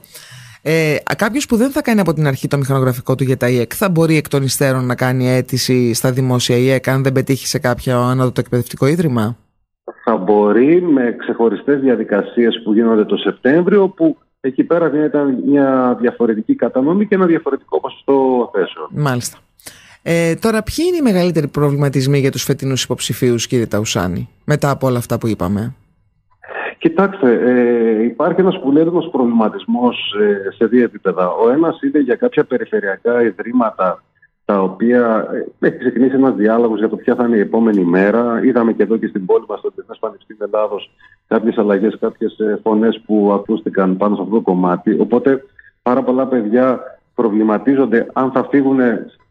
Ε, 0.62 0.96
Κάποιος 1.18 1.46
που 1.46 1.56
δεν 1.56 1.72
θα 1.72 1.82
κάνει 1.82 2.00
από 2.00 2.14
την 2.14 2.28
αρχή 2.28 2.48
το 2.48 2.58
μηχανογραφικό 2.58 3.16
του 3.16 3.24
για 3.24 3.38
τα 3.38 3.50
ΙΕΚ 3.50 3.72
θα 3.76 3.90
μπορεί 3.90 4.18
εκ 4.18 4.28
των 4.28 4.44
υστέρων 4.44 4.86
να 4.86 4.96
κάνει 4.96 5.30
αίτηση 5.30 5.94
στα 5.94 6.12
δημόσια 6.12 6.58
ΙΕΚ 6.58 6.88
αν 6.88 7.04
δεν 7.04 7.12
πετύχει 7.12 7.48
σε 7.48 7.60
κάποιο 7.60 8.00
άνοδο 8.00 8.32
το 8.32 8.40
εκπαιδευτικό 8.40 8.88
ίδρυμα; 8.88 9.38
Θα 10.04 10.18
μπορεί 10.18 10.82
με 10.82 11.16
ξεχωριστές 11.18 11.80
διαδικασίες 11.80 12.62
που 12.64 12.74
γίνονται 12.74 13.06
το 13.06 13.18
Σεπτέμβριο 13.18 13.88
που 13.88 14.18
εκεί 14.42 14.64
πέρα 14.64 15.06
ήταν 15.06 15.44
μια 15.46 15.98
διαφορετική 16.00 16.56
κατανομή 16.56 17.08
και 17.08 17.16
ένα 17.16 17.26
διαφορετικό 17.26 17.80
ποσοστό 17.80 18.50
θέσεων. 18.54 18.88
Μάλιστα. 18.92 19.38
Ε, 20.04 20.36
τώρα, 20.36 20.64
ποιοι 20.64 20.86
είναι 20.88 20.98
οι 20.98 21.02
μεγαλύτεροι 21.02 21.48
προβληματισμοί 21.48 22.20
για 22.20 22.32
τους 22.32 22.44
φετινούς 22.44 22.84
υποψηφίους, 22.84 23.48
κύριε 23.48 23.68
Ταουσάνη, 23.68 24.30
μετά 24.46 24.70
από 24.70 24.88
όλα 24.88 24.98
αυτά 24.98 25.18
που 25.18 25.28
είπαμε; 25.28 25.76
Κοιτάξτε, 26.82 27.34
ε, 27.34 28.04
υπάρχει 28.04 28.40
ένας 28.40 28.60
πολύερνος 28.60 29.10
προβληματισμός 29.12 30.16
ε, 30.20 30.52
σε 30.56 30.66
δύο 30.66 30.84
επίπεδα. 30.84 31.30
Ο 31.30 31.50
ένας 31.50 31.82
είναι 31.82 32.00
για 32.00 32.16
κάποια 32.16 32.44
περιφερειακά 32.44 33.22
ιδρύματα 33.24 34.04
τα 34.52 34.62
οποία 34.62 35.28
ε, 35.60 35.68
έχει 35.68 35.78
ξεκινήσει 35.78 36.16
ένας 36.16 36.36
διάλογος 36.36 36.80
για 36.80 36.90
το 36.90 36.96
ποια 36.96 37.16
θα 37.16 37.26
είναι 37.26 37.36
η 37.36 37.40
επόμενη 37.40 37.84
μέρα. 37.84 38.44
Είδαμε 38.44 38.74
και 38.74 38.84
εδώ 38.84 38.98
και 38.98 39.08
στην 39.08 39.26
πόλη 39.26 39.46
μας, 39.48 39.60
στο 39.60 39.70
Διεθνές 39.76 39.98
Πανεπιστήμιο 40.00 40.46
Ελλάδος, 40.54 40.92
κάποιες 41.28 41.58
αλλαγές, 41.58 41.98
κάποιες 42.00 42.40
ε, 42.40 42.60
φωνές 42.64 43.02
που 43.06 43.32
ακούστηκαν 43.34 43.98
πάνω 43.98 44.16
σε 44.16 44.22
αυτό 44.22 44.36
το 44.36 44.42
κομμάτι. 44.42 45.00
Οπότε 45.00 45.44
πάρα 45.82 46.04
πολλά 46.04 46.28
παιδιά 46.28 46.80
προβληματίζονται 47.16 48.08
αν 48.14 48.32
θα 48.32 48.48
φύγουν 48.50 48.80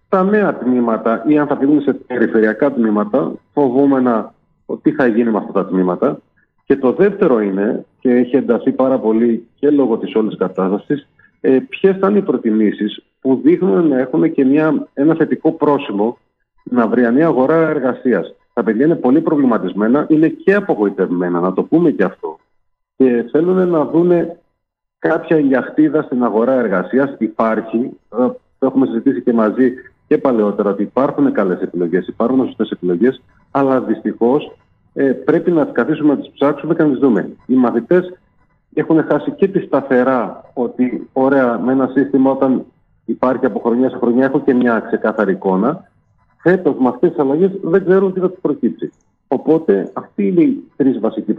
τα 0.08 0.24
νέα 0.24 0.54
τμήματα 0.54 1.24
ή 1.26 1.38
αν 1.38 1.46
θα 1.46 1.56
φύγουν 1.56 1.80
σε 1.80 1.92
περιφερειακά 1.92 2.72
τμήματα, 2.72 3.32
φοβόμενα 3.52 4.34
ότι 4.66 4.90
θα 4.90 5.06
γίνει 5.06 5.30
με 5.30 5.38
αυτά 5.38 5.52
τα 5.52 5.66
τμήματα. 5.66 6.18
Και 6.64 6.76
το 6.76 6.92
δεύτερο 6.92 7.40
είναι, 7.40 7.84
και 8.00 8.10
έχει 8.10 8.36
ενταθεί 8.36 8.72
πάρα 8.72 8.98
πολύ 8.98 9.46
και 9.58 9.70
λόγω 9.70 9.96
της 9.96 10.14
όλης 10.14 10.36
κατάστασης, 10.36 11.08
ε, 11.40 11.58
ποιες 11.68 11.96
θα 12.00 12.08
είναι 12.08 12.18
οι 12.18 12.22
προτιμήσεις 12.22 13.02
που 13.20 13.40
δείχνουν 13.44 13.88
να 13.88 13.98
έχουν 13.98 14.32
και 14.32 14.44
μια, 14.44 14.88
ένα 14.94 15.14
θετικό 15.14 15.52
πρόσημο 15.52 16.18
στην 16.64 16.80
αυριανή 16.80 17.22
αγορά 17.22 17.68
εργασίας. 17.68 18.34
Τα 18.52 18.62
παιδιά 18.62 18.84
είναι 18.84 18.94
πολύ 18.94 19.20
προβληματισμένα, 19.20 20.06
είναι 20.08 20.28
και 20.28 20.54
απογοητευμένα, 20.54 21.40
να 21.40 21.52
το 21.52 21.62
πούμε 21.62 21.90
και 21.90 22.04
αυτό. 22.04 22.38
Και 22.96 23.28
θέλουν 23.30 23.68
να 23.68 23.84
δουν 23.84 24.10
κάποια 24.98 25.38
ηλιαχτίδα 25.38 26.02
στην 26.02 26.24
αγορά 26.24 26.52
εργασίας. 26.52 27.14
Υπάρχει, 27.18 27.90
το 28.58 28.66
έχουμε 28.66 28.86
συζητήσει 28.86 29.22
και 29.22 29.32
μαζί 29.32 29.72
και 30.06 30.18
παλαιότερα, 30.18 30.70
ότι 30.70 30.82
υπάρχουν 30.82 31.32
καλές 31.32 31.60
επιλογές, 31.60 32.06
υπάρχουν 32.06 32.46
σωστές 32.46 32.70
επιλογές, 32.70 33.22
αλλά 33.50 33.80
δυστυχώς 33.80 34.56
ε, 34.92 35.12
πρέπει 35.12 35.50
να 35.50 35.64
τις 35.64 35.74
καθίσουμε 35.74 36.14
να 36.14 36.20
τις 36.20 36.30
ψάξουμε 36.30 36.74
και 36.74 36.82
να 36.82 36.90
τις 36.90 36.98
δούμε. 36.98 37.30
Οι 37.46 37.54
μαθητές 37.54 38.18
έχουν 38.74 39.04
χάσει 39.04 39.30
και 39.30 39.48
τη 39.48 39.60
σταθερά 39.60 40.44
ότι 40.52 41.08
ωραία 41.12 41.58
με 41.58 41.72
ένα 41.72 41.90
σύστημα 41.94 42.30
όταν 42.30 42.64
υπάρχει 43.04 43.46
από 43.46 43.58
χρονιά 43.58 43.90
σε 43.90 43.96
χρονιά 43.96 44.24
έχω 44.24 44.40
και 44.40 44.54
μια 44.54 44.80
ξεκάθαρη 44.80 45.32
εικόνα. 45.32 45.88
Φέτος 46.42 46.74
με 46.78 46.88
αυτές 46.88 47.10
τις 47.10 47.18
αλλαγές 47.18 47.50
δεν 47.62 47.84
ξέρουν 47.84 48.12
τι 48.12 48.20
θα 48.20 48.30
τους 48.30 48.40
προκύψει. 48.40 48.92
Οπότε 49.32 49.90
αυτοί 49.92 50.26
είναι 50.26 50.42
οι 50.42 50.62
τρεις 50.76 51.00
βασικοί 51.00 51.34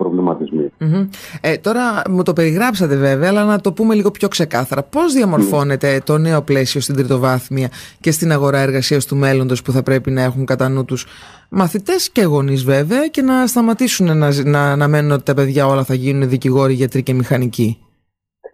Ε, 1.42 1.58
τώρα 1.58 1.82
μου 2.10 2.24
το 2.24 2.34
περιγράψατε 2.34 2.96
βέβαια, 2.96 3.30
αλλά 3.30 3.44
να 3.44 3.60
το 3.60 3.74
πούμε 3.74 3.96
λίγο 3.96 4.12
πιο 4.12 4.28
ξεκάθαρα. 4.28 4.84
Πώς 4.84 5.14
διαμορφώνεται 5.14 6.02
το 6.06 6.18
νέο 6.18 6.42
πλαίσιο 6.42 6.82
στην 6.82 6.96
τριτοβάθμια 6.96 7.70
και 8.00 8.12
στην 8.12 8.32
αγορά 8.32 8.60
εργασίας 8.60 9.06
του 9.06 9.16
μέλλοντος 9.16 9.62
που 9.62 9.72
θα 9.72 9.84
πρέπει 9.84 10.12
να 10.12 10.22
έχουν 10.22 10.46
κατά 10.46 10.70
νου 10.70 10.86
τους 10.86 11.06
μαθητές 11.50 12.10
και 12.10 12.22
γονείς 12.24 12.64
βέβαια 12.64 13.08
και 13.08 13.22
να 13.22 13.48
σταματήσουν 13.48 14.18
να, 14.18 14.44
να, 14.44 14.76
να 14.76 14.88
μένουν 14.88 15.12
ότι 15.12 15.24
τα 15.24 15.34
παιδιά 15.34 15.68
όλα 15.68 15.84
θα 15.84 15.94
γίνουν 15.94 16.30
δικηγόροι, 16.30 16.74
γιατροί 16.74 17.04
και 17.04 17.14
μηχανικοί; 17.14 17.78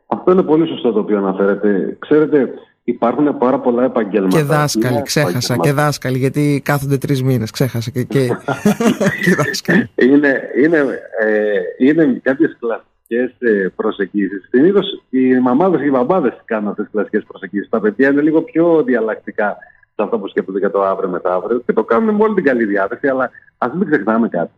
Αυτό 0.08 0.32
είναι 0.32 0.44
πολύ 0.44 0.68
σωστό 0.68 0.92
το 0.92 1.00
οποίο 1.00 1.18
αναφέρετε. 1.18 1.98
Ξέρετε, 2.00 2.54
Υπάρχουν 2.90 3.38
πάρα 3.38 3.60
πολλά 3.60 3.84
επαγγέλματα. 3.84 4.38
Και 4.38 4.44
δάσκαλοι, 4.44 5.02
ξέχασα. 5.02 5.58
Και 5.58 5.72
δάσκαλοι, 5.72 6.18
γιατί 6.18 6.62
κάθονται 6.66 6.98
τρεις 6.98 7.24
μήνες. 7.24 7.52
Ξέχασα 7.52 7.92
και, 7.92 8.04
και, 8.04 8.28
και 9.24 9.36
δάσκαλοι. 9.36 9.90
Είναι, 9.96 10.42
είναι, 10.64 10.78
ε, 11.20 11.86
είναι 11.86 12.20
κάποιες 12.24 12.58
κλασικές 12.60 13.36
ε, 13.40 13.72
προσεγγίσεις. 13.76 14.48
Συνήθως 14.50 15.04
οι 15.10 15.40
μαμάδες 15.40 15.80
και 15.80 15.86
οι 15.86 15.92
μπαμπάδες 15.92 16.42
κάνουν 16.46 16.70
αυτές 16.70 16.86
τις 16.86 16.94
κλασικές 16.94 17.24
προσεγγίσεις. 17.28 17.70
Τα 17.70 17.80
παιδιά 17.80 18.10
είναι 18.10 18.22
λίγο 18.22 18.42
πιο 18.42 18.84
διαλλακτικά 18.84 19.58
σε 19.96 20.04
αυτό 20.04 20.20
που 20.20 20.28
σκέφτονται 20.28 20.60
για 20.60 20.72
το 20.72 20.82
αύριο 20.82 21.10
μετά 21.10 21.34
αύριο 21.34 21.60
και 21.66 21.74
το 21.74 21.84
κάνουν 21.84 22.16
με 22.16 22.24
όλη 22.24 22.34
την 22.34 22.44
καλή 22.44 22.66
διάθεση. 22.66 23.08
Αλλά 23.08 23.30
ας 23.58 23.74
μην 23.74 23.90
ξεχνάμε 23.90 24.30
κάτι. 24.30 24.52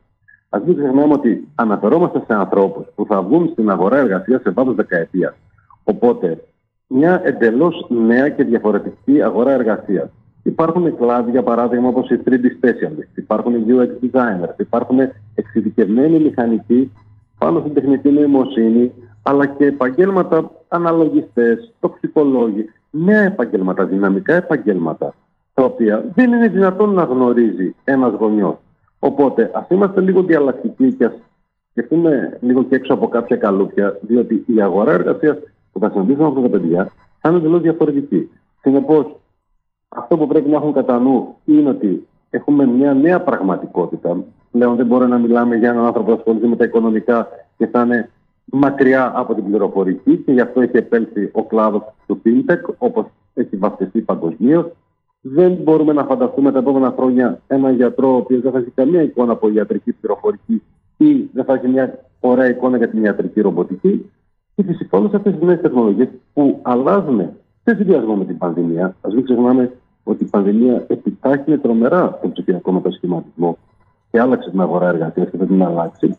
Α 0.49 0.59
μην 0.65 0.75
ξεχνάμε 0.75 1.13
ότι 1.13 1.47
αναφερόμαστε 1.55 2.23
σε 2.27 2.33
ανθρώπους 2.33 2.85
που 2.95 3.05
θα 3.05 3.21
βγουν 3.21 3.49
στην 3.51 3.69
αγορά 3.69 3.97
εργασίας 3.97 4.41
σε 4.41 4.49
βάθο 4.49 4.71
δεκαετίας. 4.71 5.35
Οπότε 5.83 6.37
μια 6.91 7.21
εντελώς 7.23 7.85
νέα 7.89 8.29
και 8.29 8.43
διαφορετική 8.43 9.21
αγορά 9.21 9.51
εργασίας. 9.51 10.09
Υπάρχουν 10.43 10.97
κλάδοι, 10.97 11.31
για 11.31 11.43
παράδειγμα, 11.43 11.87
όπως 11.87 12.09
οι 12.09 12.21
3D 12.25 12.45
specialists, 12.45 13.17
υπάρχουν 13.17 13.53
οι 13.55 13.65
UX 13.67 14.05
designers, 14.05 14.59
υπάρχουν 14.59 14.99
εξειδικευμένοι 15.35 16.19
μηχανικοί 16.19 16.91
πάνω 17.37 17.59
στην 17.59 17.73
τεχνητή 17.73 18.09
νοημοσύνη, 18.09 18.91
αλλά 19.23 19.45
και 19.45 19.65
επαγγέλματα 19.65 20.51
αναλογιστές, 20.67 21.73
τοξικολόγοι, 21.79 22.69
νέα 22.89 23.21
επαγγέλματα, 23.21 23.85
δυναμικά 23.85 24.33
επαγγέλματα, 24.33 25.13
τα 25.53 25.63
οποία 25.63 26.05
δεν 26.15 26.33
είναι 26.33 26.47
δυνατόν 26.47 26.93
να 26.93 27.03
γνωρίζει 27.03 27.75
ένας 27.83 28.13
γονιός. 28.13 28.57
Οπότε, 28.99 29.51
ας 29.53 29.65
είμαστε 29.69 30.01
λίγο 30.01 30.23
διαλλακτικοί 30.23 30.93
και 30.93 31.05
ας 31.05 31.13
σκεφτούμε 31.71 32.37
λίγο 32.41 32.63
και 32.63 32.75
έξω 32.75 32.93
από 32.93 33.07
κάποια 33.07 33.35
καλούπια, 33.35 33.99
διότι 34.01 34.43
η 34.47 34.61
αγορά 34.61 34.91
εργασίας 34.91 35.37
που 35.79 35.85
θα 35.85 35.91
συναντήσουν 35.91 36.25
αυτά 36.25 36.41
τα 36.41 36.49
παιδιά 36.49 36.91
θα 37.19 37.29
είναι 37.29 37.37
εντελώς 37.37 37.61
διαφορετική. 37.61 38.29
Συνεπώς, 38.61 39.15
αυτό 39.89 40.17
που 40.17 40.27
πρέπει 40.27 40.49
να 40.49 40.55
έχουν 40.55 40.73
κατά 40.73 40.99
νου 40.99 41.35
είναι 41.45 41.69
ότι 41.69 42.07
έχουμε 42.29 42.65
μια 42.65 42.93
νέα 42.93 43.21
πραγματικότητα. 43.21 44.23
Πλέον 44.51 44.75
δεν 44.75 44.85
μπορούμε 44.85 45.09
να 45.09 45.17
μιλάμε 45.17 45.55
για 45.55 45.69
έναν 45.69 45.85
άνθρωπο 45.85 46.11
που 46.11 46.17
ασχολείται 46.17 46.47
με 46.47 46.55
τα 46.55 46.63
οικονομικά 46.63 47.27
και 47.57 47.67
θα 47.67 47.81
είναι 47.81 48.09
μακριά 48.45 49.11
από 49.15 49.33
την 49.35 49.43
πληροφορική 49.43 50.17
και 50.17 50.31
γι' 50.31 50.41
αυτό 50.41 50.61
έχει 50.61 50.77
επέλθει 50.77 51.29
ο 51.31 51.43
κλάδος 51.43 51.81
του 52.07 52.21
FinTech, 52.25 52.73
όπως 52.77 53.05
έχει 53.33 53.55
βαφτιστεί 53.55 54.01
παγκοσμίως. 54.01 54.65
Δεν 55.21 55.51
μπορούμε 55.51 55.93
να 55.93 56.03
φανταστούμε 56.03 56.51
τα 56.51 56.59
επόμενα 56.59 56.93
χρόνια 56.97 57.41
έναν 57.47 57.75
γιατρό 57.75 58.13
ο 58.13 58.15
οποίος 58.15 58.41
δεν 58.41 58.51
θα 58.51 58.57
έχει 58.57 58.69
καμία 58.69 59.01
εικόνα 59.01 59.31
από 59.31 59.49
ιατρική 59.49 59.91
πληροφορική 59.91 60.63
ή 60.97 61.29
δεν 61.33 61.45
θα 61.45 61.53
έχει 61.53 61.67
μια 61.67 61.99
ωραία 62.19 62.49
εικόνα 62.49 62.77
για 62.77 62.89
την 62.89 63.03
ιατρική 63.03 63.41
ρομποτική. 63.41 64.11
Και 64.59 64.65
φυσικά 64.65 64.97
όλε 64.97 65.09
αυτές 65.13 65.37
τι 65.39 65.45
νέε 65.45 65.57
τεχνολογίε 65.57 66.09
που 66.33 66.59
αλλάζουν 66.61 67.19
σε 67.63 67.75
συνδυασμό 67.75 68.15
με 68.15 68.25
την 68.25 68.37
πανδημία. 68.37 68.85
Α 68.85 69.09
μην 69.13 69.23
ξεχνάμε 69.23 69.71
ότι 70.03 70.23
η 70.23 70.27
πανδημία 70.27 70.85
επιτάχυνε 70.87 71.57
τρομερά 71.57 72.19
τον 72.21 72.31
ψηφιακό 72.31 72.71
μετασχηματισμό 72.71 73.57
και 74.11 74.19
άλλαξε 74.19 74.49
την 74.49 74.61
αγορά 74.61 74.87
εργασίας 74.87 75.29
και 75.29 75.37
θα 75.37 75.45
την 75.45 75.63
αλλάξει. 75.63 76.17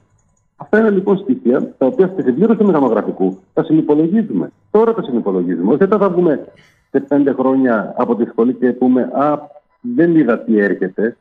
Αυτά 0.56 0.78
είναι 0.78 0.90
λοιπόν 0.90 1.18
στοιχεία 1.18 1.74
τα 1.78 1.86
οποία 1.86 2.06
στη 2.06 2.22
συμπλήρωση 2.22 2.58
του 2.58 2.66
μηχανογραφικού 2.66 3.38
τα 3.52 3.64
συνυπολογίζουμε. 3.64 4.52
Τώρα 4.70 4.94
τα 4.94 5.02
συνυπολογίζουμε. 5.02 5.72
Όχι 5.72 5.86
θα 5.86 6.10
βγούμε 6.10 6.46
σε 6.90 7.00
πέντε 7.00 7.32
χρόνια 7.32 7.94
από 7.96 8.16
τη 8.16 8.24
σχολή 8.24 8.54
και 8.54 8.72
πούμε 8.72 9.02
Α, 9.02 9.38
δεν 9.80 10.16
είδα 10.16 10.38
τι 10.38 10.58
έρχεται. 10.58 11.16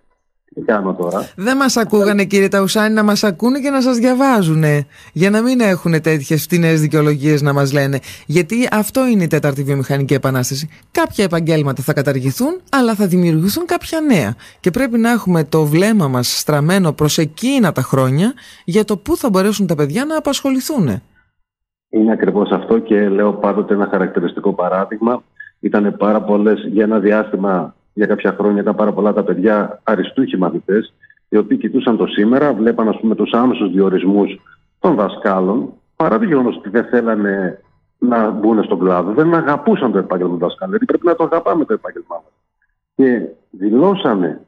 Τι 0.56 0.62
κάνω 0.62 0.94
τώρα; 0.94 1.30
Δεν 1.36 1.58
μας 1.58 1.78
ακούγανε, 1.78 2.24
κύριε 2.24 2.48
Ταουσάνη, 2.48 2.94
να 2.94 3.04
μας 3.04 3.24
ακούνε 3.24 3.60
και 3.60 3.70
να 3.70 3.82
σας 3.82 3.98
διαβάζουν. 3.98 4.64
Για 5.14 5.30
να 5.30 5.42
μην 5.42 5.60
έχουν 5.60 6.02
τέτοιες 6.02 6.42
φτηνές 6.42 6.82
δικαιολογίες 6.82 7.42
να 7.42 7.54
μας 7.54 7.74
λένε. 7.74 8.00
Γιατί 8.26 8.68
αυτό 8.72 9.08
είναι 9.08 9.24
η 9.24 9.28
τέταρτη 9.28 9.64
βιομηχανική 9.64 10.14
επανάσταση. 10.14 10.70
Κάποια 10.92 11.24
επαγγέλματα 11.24 11.84
θα 11.84 11.94
καταργηθούν, 11.94 12.62
αλλά 12.72 12.96
θα 12.96 13.08
δημιουργηθούν 13.08 13.66
κάποια 13.66 14.00
νέα. 14.00 14.36
Και 14.60 14.72
πρέπει 14.72 14.98
να 14.98 15.12
έχουμε 15.12 15.44
το 15.44 15.66
βλέμμα 15.66 16.08
μας 16.08 16.40
στραμμένο 16.40 16.92
προς 16.92 17.18
εκείνα 17.18 17.72
τα 17.72 17.82
χρόνια 17.82 18.34
για 18.66 18.86
το 18.86 18.98
πού 18.98 19.18
θα 19.18 19.30
μπορέσουν 19.30 19.68
τα 19.68 19.76
παιδιά 19.76 20.06
να 20.06 20.18
απασχοληθούν. 20.18 21.02
Είναι 21.90 22.12
ακριβώς 22.12 22.50
αυτό 22.52 22.80
και 22.80 23.10
λέω 23.10 23.34
πάντοτε 23.34 23.74
ένα 23.74 23.88
χαρακτηριστικό 23.92 24.54
παράδειγμα. 24.54 25.24
Ήταν 25.60 25.96
πάρα 25.98 26.22
πολλές 26.22 26.68
για 26.72 26.84
ένα 26.84 27.00
διάστημα 27.00 27.76
για 28.00 28.08
κάποια 28.08 28.36
χρόνια 28.40 28.62
ήταν 28.62 28.76
πάρα 28.76 28.94
πολλά 28.94 29.14
τα 29.14 29.24
παιδιά 29.24 29.80
αριστούχοι 29.84 30.38
μαθητές, 30.38 30.94
οι 31.30 31.38
οποίοι 31.38 31.58
κοιτούσαν 31.58 31.98
το 31.98 32.06
σήμερα, 32.06 32.54
βλέπαν 32.54 32.98
πούμε, 33.00 33.16
τους 33.16 33.32
άμεσους 33.32 33.72
διορισμούς 33.72 34.40
των 34.80 34.96
δασκάλων, 34.96 35.74
παρά 35.96 36.20
το 36.20 36.26
γεγονός 36.26 36.56
ότι 36.56 36.70
δεν 36.70 36.86
θέλανε 36.86 37.62
να 37.98 38.30
μπουν 38.30 38.64
στον 38.64 38.80
κλάδο, 38.80 39.12
δεν 39.12 39.34
αγαπούσαν 39.34 39.92
το 39.92 39.98
επάγγελμα 39.98 40.34
του 40.34 40.40
δασκάλου. 40.40 40.72
Δηλαδή 40.72 40.86
πρέπει 40.86 41.06
να 41.06 41.16
το 41.16 41.24
αγαπάμε 41.24 41.66
το 41.66 41.74
επάγγελμά 41.74 42.16
μας. 42.24 42.34
Και 42.96 43.22
δηλώσανε 43.50 44.42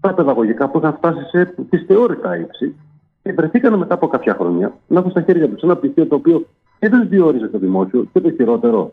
τα 0.00 0.14
παιδαγωγικά 0.14 0.68
που 0.68 0.78
είχαν 0.78 0.94
φτάσει 0.94 1.24
σε 1.30 1.54
πιστεώρητα 1.70 2.36
ύψη 2.36 2.74
και 3.22 3.32
βρεθήκαν 3.32 3.78
μετά 3.78 3.94
από 3.94 4.08
κάποια 4.08 4.34
χρόνια 4.34 4.72
να 4.86 4.98
έχουν 4.98 5.10
στα 5.10 5.22
χέρια 5.22 5.48
τους 5.48 5.62
ένα 5.62 5.76
πτυχίο 5.76 6.06
το 6.06 6.14
οποίο 6.14 6.46
και 6.78 6.88
δεν 6.88 7.08
διόριζε 7.08 7.48
το 7.48 7.58
δημόσιο 7.58 8.06
και 8.12 8.20
το 8.20 8.30
χειρότερο. 8.30 8.92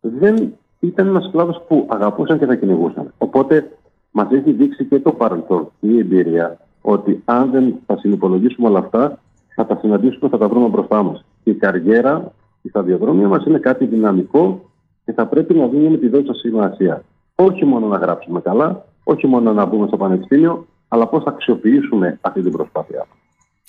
Δεν 0.00 0.54
ήταν 0.86 1.06
ένας 1.06 1.28
κλάδος 1.32 1.62
που 1.68 1.86
αγαπούσαν 1.90 2.38
και 2.38 2.46
θα 2.46 2.54
κυνηγούσαν. 2.54 3.12
Οπότε 3.18 3.70
μας 4.10 4.26
έχει 4.30 4.52
δείξει 4.52 4.84
και 4.84 4.98
το 4.98 5.12
παρελθόν, 5.12 5.70
η 5.80 5.98
εμπειρία, 5.98 6.58
ότι 6.80 7.22
αν 7.24 7.50
δεν 7.50 7.74
τα 7.86 7.98
συνυπολογίσουμε 7.98 8.68
όλα 8.68 8.78
αυτά, 8.78 9.18
θα 9.54 9.66
τα 9.66 9.78
συναντήσουμε, 9.80 10.30
θα 10.30 10.38
τα 10.38 10.48
βρούμε 10.48 10.68
μπροστά 10.68 11.02
μας. 11.02 11.24
Η 11.44 11.54
καριέρα, 11.54 12.32
η 12.62 12.68
σταδιοδρομία 12.68 13.28
μας 13.28 13.44
είναι 13.44 13.58
κάτι 13.58 13.84
δυναμικό 13.84 14.70
και 15.04 15.12
θα 15.12 15.26
πρέπει 15.26 15.54
να 15.54 15.68
δούμε 15.68 15.96
τη 15.96 16.08
δόση 16.08 16.32
σημασία. 16.34 17.04
Όχι 17.34 17.64
μόνο 17.64 17.86
να 17.86 17.96
γράψουμε 17.96 18.40
καλά, 18.40 18.84
όχι 19.04 19.26
μόνο 19.26 19.52
να 19.52 19.64
μπούμε 19.64 19.86
στο 19.86 19.96
πανεπιστήμιο, 19.96 20.66
αλλά 20.88 21.06
πώς 21.06 21.22
θα 21.22 21.30
αξιοποιήσουμε 21.30 22.18
αυτή 22.20 22.42
την 22.42 22.52
προσπάθειά 22.52 23.06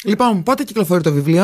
Λοιπόν, 0.04 0.44
πότε 0.44 0.64
κυκλοφορεί 0.64 1.02
το 1.02 1.12
βιβλίο; 1.12 1.44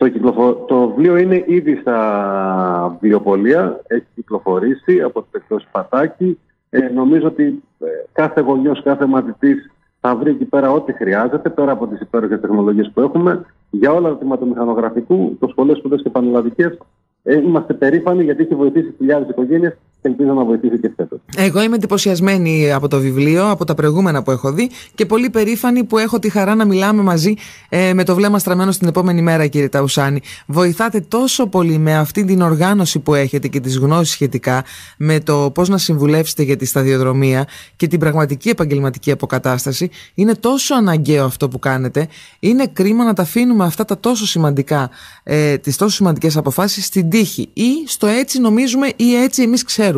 Το, 0.00 0.08
κυκλοφο... 0.08 0.54
το 0.54 0.88
βιβλίο 0.88 1.16
είναι 1.16 1.44
ήδη 1.46 1.76
στα 1.76 2.96
βιβλιοπολία, 3.00 3.80
έχει 3.86 4.06
κυκλοφορήσει 4.14 5.00
από 5.00 5.20
το 5.20 5.28
εκτός 5.32 5.66
Πατάκη. 5.72 6.38
Ε, 6.70 6.88
νομίζω 6.88 7.26
ότι 7.26 7.62
ε, 7.78 7.86
κάθε 8.12 8.40
γονιός, 8.40 8.82
κάθε 8.82 9.06
μαθητής 9.06 9.70
θα 10.00 10.16
βρει 10.16 10.30
εκεί 10.30 10.44
πέρα 10.44 10.70
ό,τι 10.70 10.92
χρειάζεται, 10.92 11.48
πέρα 11.48 11.72
από 11.72 11.86
τις 11.86 12.00
υπέροχες 12.00 12.40
τεχνολογίες 12.40 12.90
που 12.94 13.00
έχουμε. 13.00 13.44
Για 13.70 13.92
όλα 13.92 14.08
τα 14.08 14.18
τμήματα 14.18 14.44
μηχανογραφικού, 14.44 15.36
το 15.40 15.48
σχολείο 15.48 15.74
σπουδές 15.74 16.02
και 16.02 16.10
πανελλαδικές, 16.10 16.78
ε, 17.22 17.36
είμαστε 17.36 17.74
περήφανοι 17.74 18.24
γιατί 18.24 18.42
έχει 18.42 18.54
βοηθήσει 18.54 18.94
χιλιάδες 18.96 19.28
οικογένειες 19.28 19.72
και 19.72 19.78
ελπίζω 20.02 20.32
να 20.32 20.44
βοηθήσει 20.44 20.78
και 20.78 20.90
φέτος. 20.96 21.18
Εγώ 21.36 21.62
είμαι 21.62 21.74
εντυπωσιασμένη 21.74 22.72
από 22.72 22.88
το 22.88 22.98
βιβλίο, 22.98 23.50
από 23.50 23.64
τα 23.64 23.74
προηγούμενα 23.74 24.22
που 24.22 24.30
έχω 24.30 24.52
δει 24.52 24.70
και 24.94 25.06
πολύ 25.06 25.30
περήφανη 25.30 25.84
που 25.84 25.98
έχω 25.98 26.18
τη 26.18 26.30
χαρά 26.30 26.54
να 26.54 26.64
μιλάμε 26.64 27.02
μαζί 27.02 27.34
ε, 27.68 27.94
με 27.94 28.04
το 28.04 28.14
βλέμμα 28.14 28.38
στραμμένο 28.38 28.72
στην 28.72 28.88
επόμενη 28.88 29.22
μέρα, 29.22 29.46
κύριε 29.46 29.68
Ταουσάνη. 29.68 30.20
Βοηθάτε 30.46 31.00
τόσο 31.00 31.46
πολύ 31.46 31.78
με 31.78 31.96
αυτή 31.96 32.24
την 32.24 32.40
οργάνωση 32.40 32.98
που 32.98 33.14
έχετε 33.14 33.48
και 33.48 33.60
τις 33.60 33.76
γνώσεις 33.76 34.12
σχετικά 34.12 34.64
με 34.96 35.20
το 35.20 35.50
πώς 35.54 35.68
να 35.68 35.78
συμβουλεύσετε 35.78 36.42
για 36.42 36.56
τη 36.56 36.64
σταδιοδρομία 36.64 37.46
και 37.76 37.86
την 37.86 37.98
πραγματική 37.98 38.48
επαγγελματική 38.48 39.10
αποκατάσταση. 39.10 39.90
Είναι 40.14 40.34
τόσο 40.34 40.74
αναγκαίο 40.74 41.24
αυτό 41.24 41.48
που 41.48 41.58
κάνετε. 41.58 42.08
Είναι 42.38 42.66
κρίμα 42.72 43.04
να 43.04 43.12
τα 43.12 43.22
αφήνουμε 43.22 43.64
αυτά 43.64 43.84
τα 43.84 43.98
τόσο 44.00 44.26
σημαντικά, 44.26 44.90
ε, 45.22 45.58
τις 45.58 45.76
τόσο 45.76 45.94
σημαντικές 45.94 46.36
αποφάσεις 46.36 46.84
στην 46.84 47.10
τύχη 47.10 47.48
ή 47.52 47.68
στο 47.86 48.06
έτσι 48.06 48.40
νομίζουμε 48.40 48.88
ή 48.96 49.14
έτσι 49.14 49.42
εμείς 49.42 49.62
ξέρουμε. 49.62 49.88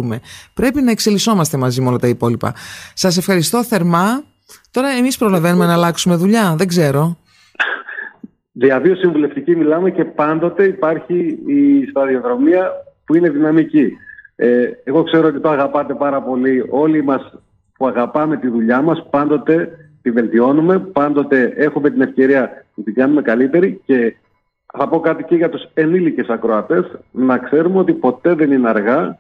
Πρέπει 0.55 0.83
να 0.83 0.91
εξελισσόμαστε 0.91 1.57
μαζί 1.57 1.81
με 1.81 1.89
όλα 1.89 1.99
τα 1.99 2.09
υπόλοιπα. 2.09 2.55
Σας 2.95 3.17
ευχαριστώ 3.17 3.65
θερμά. 3.65 4.23
Τώρα 4.71 4.89
εμείς 4.89 5.19
προλαβαίνουμε 5.19 5.67
να 5.67 5.73
αλλάξουμε 5.73 6.15
δουλειά. 6.15 6.55
Δεν 6.57 6.69
ξέρω. 6.69 7.17
Διαβίω 8.53 8.95
συμβουλευτική 8.97 9.57
μιλάμε 9.57 9.91
και 9.91 10.05
πάντοτε 10.05 10.65
υπάρχει 10.65 11.39
η 11.47 11.87
σταδιοδρομία 11.91 12.71
που 13.05 13.15
είναι 13.15 13.31
δυναμική. 13.31 13.93
Ε, 14.37 14.71
εγώ 14.85 15.03
ξέρω 15.03 15.29
ότι 15.29 15.41
το 15.41 15.49
αγαπάτε 15.49 15.95
πάρα 15.95 16.23
πολύ. 16.23 16.67
Όλοι 16.71 17.05
μας 17.05 17.35
που 17.77 17.87
αγαπάμε 17.87 18.37
τη 18.37 18.49
δουλειά 18.49 18.83
μας 18.83 19.07
πάντοτε 19.11 19.77
τη 20.03 20.11
βελτιώνουμε, 20.11 20.79
πάντοτε 20.79 21.53
έχουμε 21.57 21.91
την 21.91 22.01
ευκαιρία 22.01 22.67
να 22.75 22.85
την 22.85 22.95
κάνουμε 22.95 23.23
καλύτερη 23.23 23.81
και 23.85 24.17
θα 24.79 24.89
πω 24.89 25.01
κάτι 25.01 25.23
και 25.23 25.35
για 25.35 25.49
τους 25.49 25.69
ενήλικες 25.75 26.29
ακροατές, 26.29 26.85
να 27.11 27.39
ξέρουμε 27.39 27.79
ότι 27.79 27.93
ποτέ 27.93 28.35
δεν 28.35 28.53
είναι 28.53 28.69
αργά 28.69 29.19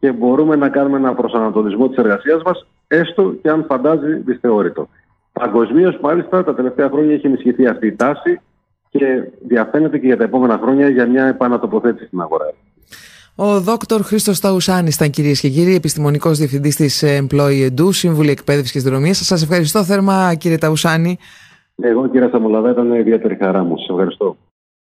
και 0.00 0.12
μπορούμε 0.12 0.56
να 0.56 0.68
κάνουμε 0.68 0.96
ένα 0.96 1.14
προσανατολισμό 1.14 1.88
της 1.88 1.96
εργασίας 1.96 2.42
μας, 2.42 2.66
έστω 2.88 3.34
και 3.42 3.48
αν 3.48 3.64
φαντάζει 3.68 4.14
δυσθεώρητο. 4.14 4.88
Παγκοσμίως, 5.32 5.98
μάλιστα, 6.02 6.44
τα 6.44 6.54
τελευταία 6.54 6.88
χρόνια 6.88 7.14
έχει 7.14 7.26
ενισχυθεί 7.26 7.66
αυτή 7.66 7.86
η 7.86 7.96
τάση 7.96 8.40
και 8.88 9.06
διαφαίνεται 9.46 9.98
και 9.98 10.06
για 10.06 10.16
τα 10.16 10.24
επόμενα 10.24 10.58
χρόνια 10.62 10.88
για 10.88 11.06
μια 11.06 11.24
επανατοποθέτηση 11.24 12.06
στην 12.06 12.20
αγορά. 12.20 12.54
Ο 13.38 13.60
Δόκτωρ 13.60 14.02
Χρήστος 14.02 14.40
Ταουσάνης 14.40 14.94
ήταν 14.94 15.10
κυρίες 15.10 15.40
και 15.40 15.48
κύριοι, 15.48 15.74
επιστημονικός 15.74 16.38
διευθυντής 16.38 16.76
της 16.76 17.04
Employee 17.06 17.68
Edu, 17.68 17.88
Σύμβουλη 17.90 18.30
Εκπαίδευσης 18.30 18.72
και 18.72 18.88
Δρομία. 18.88 19.14
Σας 19.14 19.42
ευχαριστώ 19.42 19.84
θερμά, 19.84 20.34
κύριε 20.34 20.58
Ταουσάνη. 20.58 21.18
Εγώ, 21.76 22.08
κύριε 22.08 22.28
Σαμολαδά, 22.28 22.70
ήταν 22.70 22.92
ιδιαίτερη 22.92 23.36
χαρά 23.40 23.64
μου. 23.64 23.78
Σας 23.78 23.88
ευχαριστώ. 23.88 24.36